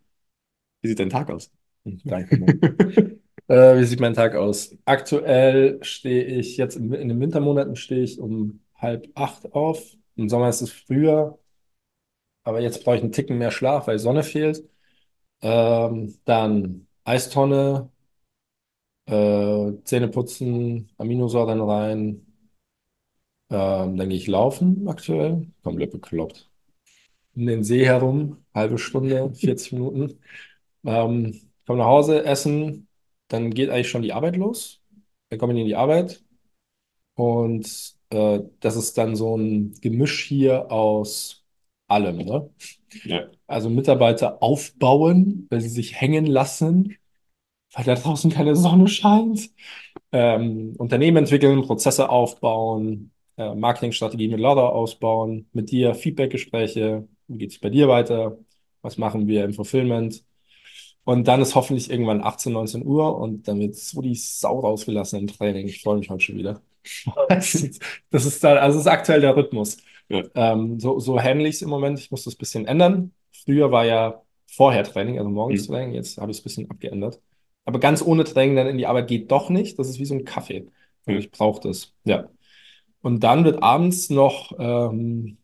Wie 0.82 0.88
sieht 0.88 0.98
dein 1.00 1.10
Tag 1.10 1.30
aus? 1.30 1.50
Mhm, 1.84 2.00
Danke. 2.04 3.18
Äh, 3.48 3.76
wie 3.80 3.84
sieht 3.84 4.00
mein 4.00 4.14
Tag 4.14 4.36
aus? 4.36 4.76
Aktuell 4.84 5.78
stehe 5.82 6.24
ich 6.24 6.56
jetzt 6.56 6.76
in, 6.76 6.92
in 6.92 7.08
den 7.08 7.20
Wintermonaten 7.20 7.74
stehe 7.76 8.02
ich 8.02 8.20
um 8.20 8.60
halb 8.76 9.08
acht 9.16 9.52
auf. 9.52 9.82
Im 10.16 10.28
Sommer 10.28 10.48
ist 10.48 10.62
es 10.62 10.70
früher, 10.72 11.38
aber 12.44 12.60
jetzt 12.60 12.84
brauche 12.84 12.96
ich 12.96 13.02
einen 13.02 13.12
Ticken 13.12 13.38
mehr 13.38 13.50
Schlaf, 13.50 13.86
weil 13.86 13.98
Sonne 13.98 14.22
fehlt. 14.22 14.68
Ähm, 15.42 16.16
dann 16.26 16.88
Eistonne, 17.04 17.90
äh, 19.06 19.72
Zähne 19.84 20.08
putzen, 20.08 20.90
Aminosäuren 20.98 21.60
rein. 21.60 22.26
Ähm, 23.50 23.96
dann 23.96 24.08
gehe 24.08 24.18
ich 24.18 24.26
laufen 24.26 24.88
aktuell. 24.88 25.48
Komplett 25.62 25.92
bekloppt. 25.92 26.50
Um 27.36 27.46
den 27.46 27.64
See 27.64 27.86
herum, 27.86 28.44
halbe 28.54 28.78
Stunde, 28.78 29.32
40 29.34 29.72
Minuten. 29.72 30.20
Ähm, 30.84 31.40
komme 31.66 31.78
nach 31.78 31.86
Hause, 31.86 32.24
essen, 32.24 32.88
dann 33.28 33.50
geht 33.50 33.70
eigentlich 33.70 33.88
schon 33.88 34.02
die 34.02 34.12
Arbeit 34.12 34.36
los. 34.36 34.80
Dann 35.28 35.38
komme 35.38 35.54
ich 35.54 35.60
in 35.60 35.66
die 35.66 35.76
Arbeit 35.76 36.22
und 37.14 37.94
äh, 38.10 38.40
das 38.60 38.76
ist 38.76 38.98
dann 38.98 39.16
so 39.16 39.36
ein 39.36 39.74
Gemisch 39.80 40.24
hier 40.24 40.70
aus 40.70 41.44
allem, 41.88 42.18
ne? 42.18 42.50
Ja. 43.04 43.28
Also 43.46 43.70
Mitarbeiter 43.70 44.42
aufbauen, 44.42 45.46
weil 45.50 45.60
sie 45.60 45.68
sich 45.68 46.00
hängen 46.00 46.26
lassen, 46.26 46.96
weil 47.74 47.84
da 47.84 47.94
draußen 47.94 48.30
keine 48.30 48.56
Sonne 48.56 48.88
scheint. 48.88 49.50
Ähm, 50.12 50.74
Unternehmen 50.78 51.18
entwickeln, 51.18 51.62
Prozesse 51.62 52.08
aufbauen, 52.08 53.12
äh, 53.36 53.54
Marketingstrategie 53.54 54.28
mit 54.28 54.40
Lauda 54.40 54.68
ausbauen, 54.68 55.48
mit 55.52 55.70
dir 55.70 55.94
Feedbackgespräche, 55.94 57.08
wie 57.28 57.38
geht 57.38 57.52
es 57.52 57.58
bei 57.58 57.70
dir 57.70 57.88
weiter, 57.88 58.38
was 58.82 58.98
machen 58.98 59.26
wir 59.26 59.44
im 59.44 59.54
Fulfillment. 59.54 60.22
Und 61.04 61.26
dann 61.28 61.40
ist 61.42 61.54
hoffentlich 61.56 61.90
irgendwann 61.90 62.22
18, 62.22 62.52
19 62.52 62.86
Uhr 62.86 63.16
und 63.18 63.48
dann 63.48 63.58
wird 63.60 63.74
so 63.76 64.00
die 64.02 64.14
Sau 64.14 64.60
rausgelassen 64.60 65.18
im 65.20 65.26
Training. 65.26 65.66
Ich 65.68 65.82
freue 65.82 65.98
mich 65.98 66.10
heute 66.10 66.24
schon 66.24 66.36
wieder. 66.38 66.62
Das 67.28 67.54
ist, 67.54 67.82
das 68.10 68.24
ist 68.26 68.42
dann, 68.44 68.58
also 68.58 68.78
das 68.78 68.86
ist 68.86 68.92
aktuell 68.92 69.20
der 69.20 69.36
Rhythmus. 69.36 69.78
Ja. 70.08 70.22
Ähm, 70.34 70.78
so, 70.80 70.98
so 71.00 71.20
handle 71.20 71.48
ich 71.48 71.56
es 71.56 71.62
im 71.62 71.70
Moment. 71.70 71.98
Ich 71.98 72.10
muss 72.10 72.24
das 72.24 72.34
ein 72.34 72.38
bisschen 72.38 72.66
ändern. 72.66 73.12
Früher 73.32 73.70
war 73.70 73.84
ja 73.84 74.22
vorher 74.50 74.84
Training, 74.84 75.18
also 75.18 75.30
morgens 75.30 75.66
Mhm. 75.68 75.72
Training. 75.72 75.94
Jetzt 75.94 76.18
habe 76.18 76.30
ich 76.30 76.38
es 76.38 76.42
ein 76.42 76.44
bisschen 76.44 76.70
abgeändert. 76.70 77.20
Aber 77.64 77.78
ganz 77.80 78.02
ohne 78.02 78.24
Training 78.24 78.56
dann 78.56 78.66
in 78.66 78.78
die 78.78 78.86
Arbeit 78.86 79.08
geht 79.08 79.30
doch 79.30 79.48
nicht. 79.50 79.78
Das 79.78 79.88
ist 79.88 79.98
wie 80.00 80.04
so 80.04 80.14
ein 80.14 80.24
Kaffee. 80.24 80.66
Ich 81.06 81.30
brauche 81.30 81.60
das. 81.68 81.94
Ja. 82.04 82.28
Und 83.02 83.20
dann 83.24 83.44
wird 83.44 83.62
abends 83.62 84.10
noch 84.10 84.52
ähm, 84.58 85.38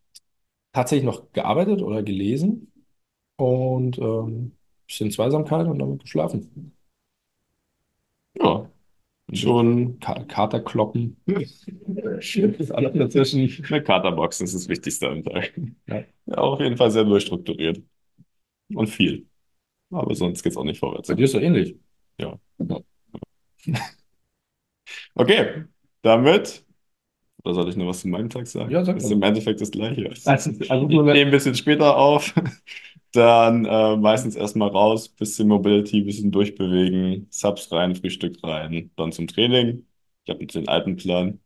tatsächlich 0.73 1.05
noch 1.07 1.33
gearbeitet 1.33 1.83
oder 1.83 2.03
gelesen 2.03 2.73
und 3.39 3.99
ähm, 3.99 4.58
bisschen 4.89 5.11
Zweisamkeit 5.11 5.67
und 5.67 5.79
dann 5.79 5.91
wird 5.91 6.03
geschlafen. 6.03 6.73
Ja. 8.35 8.69
Schon 9.33 10.01
Ka 10.01 10.25
Kater 10.25 10.61
kloppen. 10.61 11.19
Ist 11.27 11.69
alles 12.73 12.95
dazwischen. 12.95 13.41
eine 13.69 13.83
Katerbox 13.83 14.41
ist 14.41 14.55
das 14.55 14.69
Wichtigste 14.69 15.09
am 15.09 15.23
Tag. 15.23 15.53
Ja. 15.87 16.05
Ja, 16.27 16.35
auf 16.39 16.61
jeden 16.61 16.77
Fall 16.77 16.91
sehr 16.91 17.05
durchstrukturiert. 17.05 17.83
Und 18.75 18.89
viel. 18.89 19.27
Aber 19.91 20.15
sonst 20.15 20.43
geht's 20.43 20.57
auch 20.57 20.65
nicht 20.65 20.79
vorwärts. 20.79 21.09
Bei 21.09 21.15
dir 21.15 21.25
ist 21.25 21.33
so 21.33 21.39
ähnlich. 21.39 21.77
Okay, 25.15 25.65
damit. 26.03 26.65
Oder 27.45 27.55
soll 27.55 27.69
ich 27.69 27.77
noch 27.77 27.87
was 27.87 28.01
zu 28.01 28.09
meinem 28.09 28.31
Tag 28.31 28.47
sagen? 28.47 28.71
Ja, 28.71 28.85
sag 28.85 28.97
ist 28.97 29.05
mal. 29.05 29.13
im 29.13 29.23
Endeffekt 29.23 29.61
das 29.61 29.71
Gleiche. 29.71 30.11
Also, 30.25 30.31
also 30.31 30.51
Ich 30.51 30.69
nur 30.69 31.09
stehe 31.09 31.25
ein 31.27 31.31
bisschen 31.31 31.55
später 31.55 31.97
auf. 31.97 32.35
Dann 33.13 33.65
äh, 33.65 33.97
meistens 33.97 34.37
erstmal 34.37 34.69
raus, 34.71 35.09
bisschen 35.09 35.49
Mobility, 35.49 36.03
bisschen 36.03 36.31
durchbewegen, 36.31 37.27
Subs 37.31 37.73
rein, 37.73 37.97
Frühstück 37.97 38.37
rein, 38.45 38.91
dann 38.97 39.13
zum 39.13 39.27
Training. 39.27 39.87
Ich 40.25 40.31
habe 40.31 40.43
jetzt 40.43 40.55
den 40.55 40.69
alten 40.69 40.97
Plan. 40.97 41.41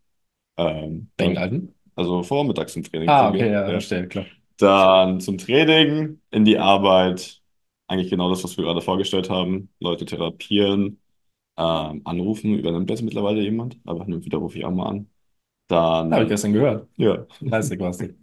Ähm, 0.58 1.12
den 1.18 1.36
dann, 1.36 1.38
alten. 1.38 1.74
also 1.96 2.22
vormittags 2.24 2.72
zum 2.74 2.84
Training 2.84 3.14
Ah, 3.14 3.18
zu 3.18 3.30
gehen. 3.30 3.44
okay, 3.44 3.52
ja, 3.52 3.62
Ja. 3.66 3.72
verstehe, 3.72 4.08
klar. 4.08 4.26
Dann 4.58 5.20
zum 5.20 5.38
Training, 5.38 6.20
in 6.30 6.44
die 6.44 6.58
Arbeit. 6.58 7.42
Eigentlich 7.88 8.10
genau 8.10 8.30
das, 8.30 8.44
was 8.44 8.56
wir 8.56 8.64
gerade 8.64 8.80
vorgestellt 8.82 9.30
haben. 9.30 9.70
Leute 9.80 10.04
therapieren, 10.06 11.00
ähm, 11.58 12.02
anrufen. 12.04 12.54
Übernimmt 12.58 12.90
das 12.90 13.02
mittlerweile 13.02 13.42
jemand? 13.42 13.78
Aber 13.86 14.04
hin 14.04 14.14
und 14.14 14.24
wieder 14.24 14.38
rufe 14.38 14.58
ich 14.58 14.64
auch 14.64 14.70
mal 14.72 14.88
an. 14.88 15.10
Dann, 15.68 16.12
Habe 16.12 16.24
ich 16.24 16.28
gestern 16.30 16.52
gehört. 16.52 16.88
ja. 16.96 17.26
Leistig 17.40 17.80
nicht. 18.00 18.14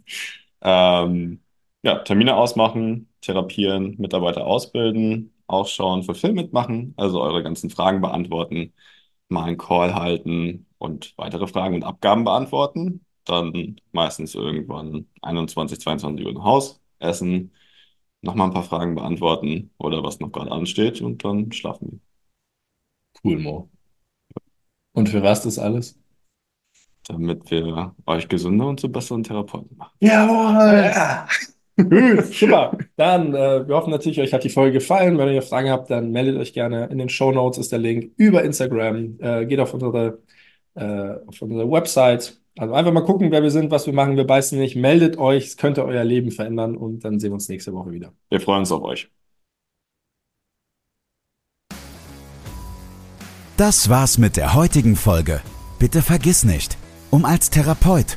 Ähm, 0.62 1.42
ja, 1.82 1.98
Termine 2.00 2.36
ausmachen, 2.36 3.09
therapieren, 3.20 3.96
Mitarbeiter 3.98 4.46
ausbilden, 4.46 5.32
auch 5.46 5.66
schauen, 5.66 6.02
Fulfillment 6.02 6.52
machen, 6.52 6.94
also 6.96 7.20
eure 7.20 7.42
ganzen 7.42 7.70
Fragen 7.70 8.00
beantworten, 8.00 8.72
mal 9.28 9.44
einen 9.44 9.58
Call 9.58 9.94
halten 9.94 10.66
und 10.78 11.14
weitere 11.16 11.46
Fragen 11.46 11.74
und 11.76 11.84
Abgaben 11.84 12.24
beantworten. 12.24 13.04
Dann 13.24 13.76
meistens 13.92 14.34
irgendwann 14.34 15.06
21, 15.22 15.80
22 15.80 16.24
Uhr 16.24 16.32
im 16.32 16.44
Haus, 16.44 16.80
essen, 16.98 17.52
nochmal 18.22 18.48
ein 18.48 18.54
paar 18.54 18.64
Fragen 18.64 18.94
beantworten 18.94 19.70
oder 19.78 20.02
was 20.02 20.20
noch 20.20 20.32
gerade 20.32 20.50
ansteht 20.52 21.00
und 21.00 21.24
dann 21.24 21.52
schlafen 21.52 21.92
wir. 21.92 22.00
Cool, 23.22 23.38
Mo. 23.38 23.70
Und 24.92 25.08
für 25.08 25.22
was 25.22 25.42
das 25.42 25.58
alles? 25.58 25.98
Damit 27.06 27.50
wir 27.50 27.94
euch 28.06 28.28
gesünder 28.28 28.66
und 28.66 28.80
zu 28.80 28.90
besseren 28.90 29.22
Therapeuten 29.22 29.76
machen. 29.76 29.96
Jawohl! 30.00 31.26
Gut, 31.88 32.26
super. 32.34 32.76
Dann, 32.96 33.34
äh, 33.34 33.66
wir 33.66 33.74
hoffen 33.74 33.90
natürlich, 33.90 34.20
euch 34.20 34.32
hat 34.32 34.44
die 34.44 34.50
Folge 34.50 34.74
gefallen. 34.74 35.18
Wenn 35.18 35.32
ihr 35.32 35.42
Fragen 35.42 35.70
habt, 35.70 35.90
dann 35.90 36.10
meldet 36.10 36.38
euch 36.38 36.52
gerne. 36.52 36.86
In 36.86 36.98
den 36.98 37.08
Show 37.08 37.32
Notes 37.32 37.58
ist 37.58 37.72
der 37.72 37.78
Link 37.78 38.12
über 38.16 38.42
Instagram. 38.44 39.18
Äh, 39.20 39.46
geht 39.46 39.60
auf 39.60 39.72
unsere, 39.74 40.18
äh, 40.74 41.14
auf 41.26 41.40
unsere 41.40 41.70
Website. 41.70 42.40
Also 42.58 42.74
einfach 42.74 42.92
mal 42.92 43.04
gucken, 43.04 43.30
wer 43.30 43.42
wir 43.42 43.50
sind, 43.50 43.70
was 43.70 43.86
wir 43.86 43.94
machen. 43.94 44.16
Wir 44.16 44.26
beißen 44.26 44.58
nicht. 44.58 44.76
Meldet 44.76 45.18
euch, 45.18 45.46
es 45.46 45.56
könnte 45.56 45.84
euer 45.84 46.04
Leben 46.04 46.30
verändern 46.30 46.76
und 46.76 47.04
dann 47.04 47.18
sehen 47.18 47.30
wir 47.30 47.34
uns 47.34 47.48
nächste 47.48 47.72
Woche 47.72 47.92
wieder. 47.92 48.12
Wir 48.28 48.40
freuen 48.40 48.60
uns 48.60 48.72
auf 48.72 48.82
euch. 48.82 49.08
Das 53.56 53.90
war's 53.90 54.16
mit 54.16 54.38
der 54.38 54.54
heutigen 54.54 54.96
Folge. 54.96 55.42
Bitte 55.78 56.00
vergiss 56.00 56.44
nicht, 56.44 56.78
um 57.10 57.26
als 57.26 57.50
Therapeut, 57.50 58.16